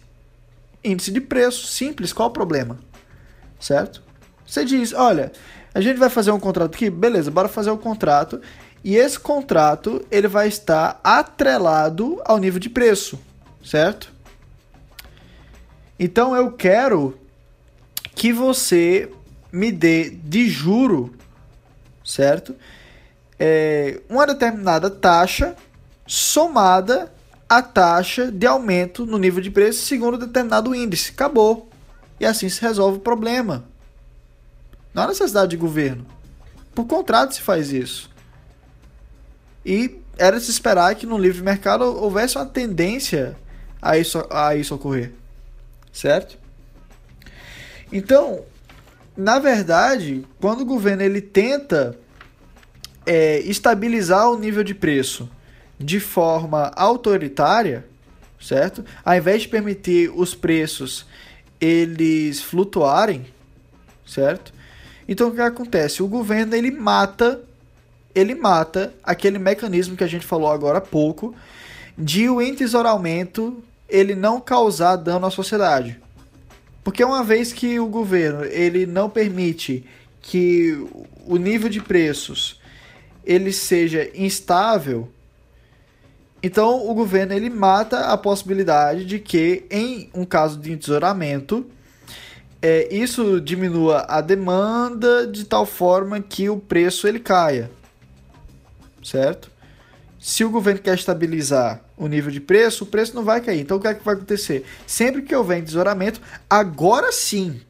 Índice 0.82 1.10
de 1.10 1.20
preço, 1.20 1.66
simples, 1.66 2.12
qual 2.12 2.28
o 2.28 2.32
problema? 2.32 2.78
Certo? 3.58 4.02
Você 4.46 4.64
diz, 4.64 4.92
olha, 4.92 5.32
a 5.74 5.80
gente 5.80 5.98
vai 5.98 6.08
fazer 6.08 6.30
um 6.30 6.40
contrato 6.40 6.74
aqui, 6.74 6.88
beleza, 6.88 7.30
bora 7.30 7.48
fazer 7.48 7.70
o 7.70 7.74
um 7.74 7.78
contrato. 7.78 8.40
E 8.82 8.96
esse 8.96 9.18
contrato, 9.18 10.04
ele 10.10 10.26
vai 10.26 10.48
estar 10.48 10.98
atrelado 11.04 12.20
ao 12.24 12.38
nível 12.38 12.58
de 12.58 12.70
preço, 12.70 13.20
certo? 13.62 14.12
Então 15.98 16.34
eu 16.34 16.52
quero 16.52 17.19
que 18.20 18.32
você 18.34 19.10
me 19.50 19.72
dê 19.72 20.10
de 20.10 20.46
juro, 20.48 21.14
certo? 22.04 22.54
é, 23.40 24.02
uma 24.06 24.26
determinada 24.26 24.90
taxa 24.90 25.56
somada 26.06 27.10
à 27.48 27.62
taxa 27.62 28.30
de 28.30 28.46
aumento 28.46 29.06
no 29.06 29.16
nível 29.16 29.42
de 29.42 29.50
preço 29.50 29.86
segundo 29.86 30.18
determinado 30.18 30.74
índice. 30.74 31.12
Acabou. 31.12 31.70
E 32.20 32.26
assim 32.26 32.50
se 32.50 32.60
resolve 32.60 32.98
o 32.98 33.00
problema. 33.00 33.64
Não 34.92 35.04
há 35.04 35.06
necessidade 35.06 35.52
de 35.52 35.56
governo. 35.56 36.04
Por 36.74 36.84
contrato 36.84 37.34
se 37.34 37.40
faz 37.40 37.72
isso. 37.72 38.10
E 39.64 39.98
era 40.18 40.38
de 40.38 40.44
se 40.44 40.50
esperar 40.50 40.94
que 40.94 41.06
no 41.06 41.16
livre 41.16 41.42
mercado 41.42 41.84
houvesse 41.84 42.36
uma 42.36 42.44
tendência 42.44 43.34
a 43.80 43.96
isso, 43.96 44.22
a 44.28 44.54
isso 44.54 44.74
ocorrer. 44.74 45.14
Certo? 45.90 46.36
Então, 47.92 48.40
na 49.16 49.38
verdade, 49.38 50.24
quando 50.40 50.60
o 50.60 50.64
governo 50.64 51.02
ele 51.02 51.20
tenta 51.20 51.96
é, 53.04 53.40
estabilizar 53.40 54.30
o 54.30 54.38
nível 54.38 54.62
de 54.62 54.74
preço 54.74 55.28
de 55.78 55.98
forma 55.98 56.70
autoritária, 56.76 57.86
certo? 58.40 58.84
Ao 59.04 59.16
invés 59.16 59.42
de 59.42 59.48
permitir 59.48 60.10
os 60.14 60.34
preços 60.34 61.06
eles 61.60 62.40
flutuarem, 62.40 63.26
certo? 64.06 64.52
Então 65.08 65.28
o 65.28 65.34
que 65.34 65.40
acontece? 65.40 66.02
O 66.02 66.08
governo 66.08 66.54
ele 66.54 66.70
mata, 66.70 67.40
ele 68.14 68.34
mata 68.34 68.94
aquele 69.02 69.38
mecanismo 69.38 69.96
que 69.96 70.04
a 70.04 70.06
gente 70.06 70.24
falou 70.24 70.50
agora 70.50 70.78
há 70.78 70.82
pouco 70.82 71.34
de 71.98 72.28
o 72.28 72.40
entesouramento 72.40 73.62
ele 73.88 74.14
não 74.14 74.40
causar 74.40 74.96
dano 74.96 75.26
à 75.26 75.30
sociedade. 75.30 76.00
Porque 76.82 77.04
uma 77.04 77.22
vez 77.22 77.52
que 77.52 77.78
o 77.78 77.86
governo 77.86 78.44
ele 78.44 78.86
não 78.86 79.10
permite 79.10 79.84
que 80.20 80.86
o 81.26 81.36
nível 81.36 81.68
de 81.68 81.80
preços 81.80 82.60
ele 83.24 83.52
seja 83.52 84.10
instável, 84.14 85.08
então 86.42 86.88
o 86.88 86.94
governo 86.94 87.34
ele 87.34 87.50
mata 87.50 88.06
a 88.06 88.16
possibilidade 88.16 89.04
de 89.04 89.18
que 89.18 89.64
em 89.70 90.10
um 90.14 90.24
caso 90.24 90.58
de 90.58 90.72
entesouramento 90.72 91.66
é, 92.62 92.94
isso 92.94 93.40
diminua 93.40 94.04
a 94.08 94.20
demanda 94.20 95.26
de 95.26 95.44
tal 95.44 95.64
forma 95.64 96.20
que 96.20 96.48
o 96.48 96.58
preço 96.58 97.06
ele 97.08 97.18
caia, 97.18 97.70
certo? 99.02 99.50
Se 100.18 100.44
o 100.44 100.50
governo 100.50 100.80
quer 100.80 100.94
estabilizar 100.94 101.82
o 102.00 102.08
nível 102.08 102.30
de 102.30 102.40
preço, 102.40 102.84
o 102.84 102.86
preço 102.86 103.14
não 103.14 103.22
vai 103.22 103.42
cair. 103.42 103.60
Então 103.60 103.76
o 103.76 103.80
que 103.80 103.86
é 103.86 103.92
que 103.92 104.02
vai 104.02 104.14
acontecer? 104.14 104.64
Sempre 104.86 105.20
que 105.20 105.36
houver 105.36 105.58
entesouramento, 105.58 106.18
agora 106.48 107.12
sim, 107.12 107.60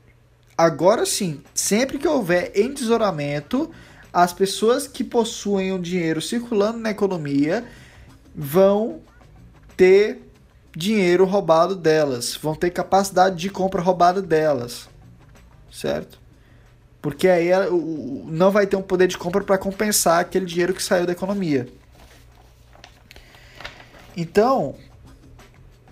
agora 0.57 1.05
sim, 1.05 1.43
sempre 1.53 1.99
que 1.99 2.07
houver 2.07 2.53
entesouramento, 2.57 3.69
as 4.13 4.33
pessoas 4.33 4.87
que 4.87 5.03
possuem 5.03 5.73
o 5.73 5.81
dinheiro 5.81 6.23
circulando 6.23 6.79
na 6.79 6.91
economia 6.91 7.65
vão 8.33 9.01
ter 9.77 10.23
dinheiro 10.77 11.25
roubado 11.25 11.75
delas, 11.75 12.39
vão 12.41 12.55
ter 12.55 12.71
capacidade 12.71 13.35
de 13.35 13.51
compra 13.51 13.83
roubada 13.83 14.23
delas, 14.23 14.89
certo? 15.73 16.21
Porque 17.03 17.27
aí 17.27 17.49
não 18.27 18.53
vai 18.53 18.65
ter 18.65 18.77
um 18.77 18.83
poder 18.83 19.09
de 19.09 19.19
compra 19.19 19.43
para 19.43 19.59
compensar 19.59 20.21
aquele 20.21 20.47
dinheiro 20.47 20.73
que 20.73 20.83
saiu 20.83 21.07
da 21.07 21.13
economia. 21.13 21.67
Então, 24.17 24.75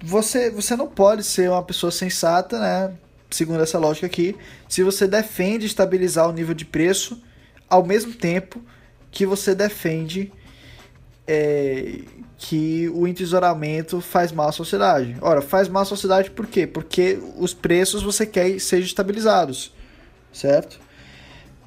você, 0.03 0.51
você 0.51 0.77
não 0.77 0.89
pode 0.89 1.25
ser 1.25 1.51
uma 1.51 1.63
pessoa 1.63 1.91
sensata, 1.91 2.59
né? 2.59 2.95
Segundo 3.31 3.63
essa 3.63 3.79
lógica 3.79 4.07
aqui, 4.07 4.37
se 4.69 4.83
você 4.83 5.07
defende 5.07 5.67
estabilizar 5.67 6.29
o 6.29 6.33
nível 6.33 6.55
de 6.55 6.65
preço 6.65 7.23
ao 7.69 7.85
mesmo 7.85 8.15
tempo 8.15 8.63
que 9.11 9.27
você 9.27 9.55
defende 9.55 10.33
é, 11.27 12.01
que 12.39 12.89
o 12.95 13.07
entesouramento 13.07 14.01
faz 14.01 14.33
mal 14.33 14.49
à 14.49 14.53
sociedade. 14.53 15.17
Ora, 15.21 15.43
faz 15.43 15.69
mal 15.69 15.83
à 15.83 15.85
sociedade 15.85 16.31
por 16.31 16.47
quê? 16.47 16.67
Porque 16.67 17.19
os 17.37 17.53
preços 17.53 18.03
você 18.03 18.25
quer 18.25 18.59
sejam 18.59 18.87
estabilizados, 18.87 19.75
certo? 20.33 20.81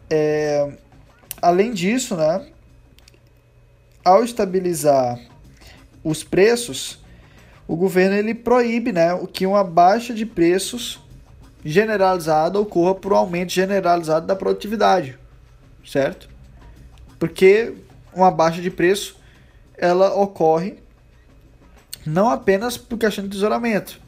É, 0.10 0.72
além 1.42 1.74
disso, 1.74 2.16
né, 2.16 2.48
ao 4.04 4.24
estabilizar 4.24 5.20
os 6.04 6.24
preços, 6.24 7.00
o 7.68 7.76
governo 7.76 8.16
ele 8.16 8.34
proíbe 8.34 8.92
né, 8.92 9.10
que 9.32 9.46
uma 9.46 9.64
baixa 9.64 10.14
de 10.14 10.26
preços 10.26 11.00
generalizada 11.64 12.60
ocorra 12.60 12.96
por 12.96 13.14
um 13.14 13.18
aumento 13.18 13.52
generalizado 13.52 14.26
da 14.26 14.36
produtividade 14.36 15.20
certo? 15.86 16.30
Porque 17.20 17.76
uma 18.14 18.32
baixa 18.32 18.62
de 18.62 18.70
preço 18.70 19.16
ela 19.78 20.14
ocorre 20.16 20.78
não 22.06 22.30
apenas 22.30 22.78
por 22.78 22.98
questão 22.98 23.24
de 23.24 23.32
tesouramento, 23.32 24.00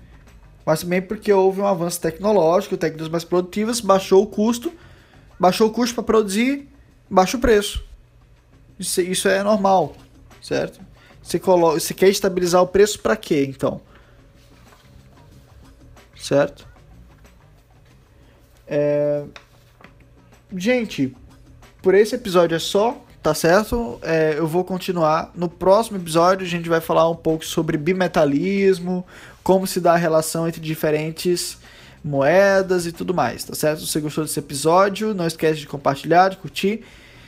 mas 0.66 0.82
também 0.82 1.02
porque 1.02 1.32
houve 1.32 1.62
um 1.62 1.68
avanço 1.68 2.02
tecnológico, 2.02 2.78
técnicas 2.78 3.10
mais 3.10 3.24
produtivas, 3.24 3.80
baixou 3.80 4.24
o 4.24 4.28
custo, 4.28 4.72
baixou 5.40 5.68
o 5.68 5.72
custo 5.72 5.96
para 5.96 6.04
produzir, 6.04 6.68
baixa 7.10 7.38
o 7.38 7.40
preço. 7.40 7.84
Isso, 8.80 9.02
isso 9.02 9.28
é 9.28 9.44
normal, 9.44 9.96
certo? 10.42 10.80
Você, 11.24 11.40
coloca, 11.40 11.80
você 11.80 11.94
quer 11.94 12.10
estabilizar 12.10 12.62
o 12.62 12.68
preço 12.68 13.00
para 13.00 13.16
quê, 13.16 13.46
então? 13.48 13.80
Certo? 16.16 16.68
É... 18.68 19.24
Gente, 20.56 21.16
por 21.82 21.96
esse 21.96 22.14
episódio 22.14 22.56
é 22.56 22.60
só, 22.60 23.02
tá 23.22 23.34
certo? 23.34 24.00
É, 24.04 24.36
eu 24.38 24.46
vou 24.46 24.64
continuar. 24.64 25.32
No 25.34 25.50
próximo 25.50 25.98
episódio 25.98 26.46
a 26.46 26.50
gente 26.50 26.70
vai 26.70 26.82
falar 26.82 27.10
um 27.10 27.16
pouco 27.16 27.46
sobre 27.46 27.78
bimetalismo, 27.78 29.06
como 29.42 29.66
se 29.66 29.80
dá 29.80 29.94
a 29.94 29.98
relação 29.98 30.48
entre 30.48 30.62
diferentes 30.62 31.58
moedas 32.04 32.86
e 32.86 32.92
tudo 32.92 33.14
mais, 33.14 33.46
tá 33.46 33.56
certo? 33.56 33.80
Se 33.80 33.88
você 33.88 34.00
gostou 34.02 34.26
desse 34.26 34.38
episódio, 34.38 35.14
não 35.14 35.26
esquece 35.26 35.62
de 35.62 35.68
compartilhar, 35.68 36.30
de 36.30 36.38
curtir. 36.38 36.84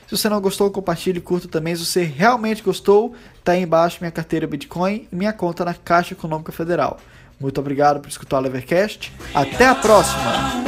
Se 0.08 0.16
você 0.16 0.30
não 0.30 0.40
gostou, 0.40 0.70
compartilhe 0.70 1.20
curta 1.20 1.48
também. 1.48 1.76
Se 1.76 1.86
você 1.86 2.04
realmente 2.04 2.62
gostou, 2.62 3.16
tá 3.44 3.54
aí 3.54 3.62
embaixo 3.62 3.98
minha 4.02 4.12
carteira 4.12 4.46
Bitcoin 4.46 5.08
e 5.12 5.16
minha 5.16 5.34
conta 5.34 5.66
na 5.66 5.74
Caixa 5.74 6.14
Econômica 6.14 6.52
Federal. 6.52 7.00
Muito 7.40 7.60
obrigado 7.60 8.00
por 8.00 8.08
escutar 8.08 8.38
o 8.38 8.42
Levercast. 8.42 9.12
Até 9.34 9.68
a 9.68 9.76
próxima! 9.76 10.66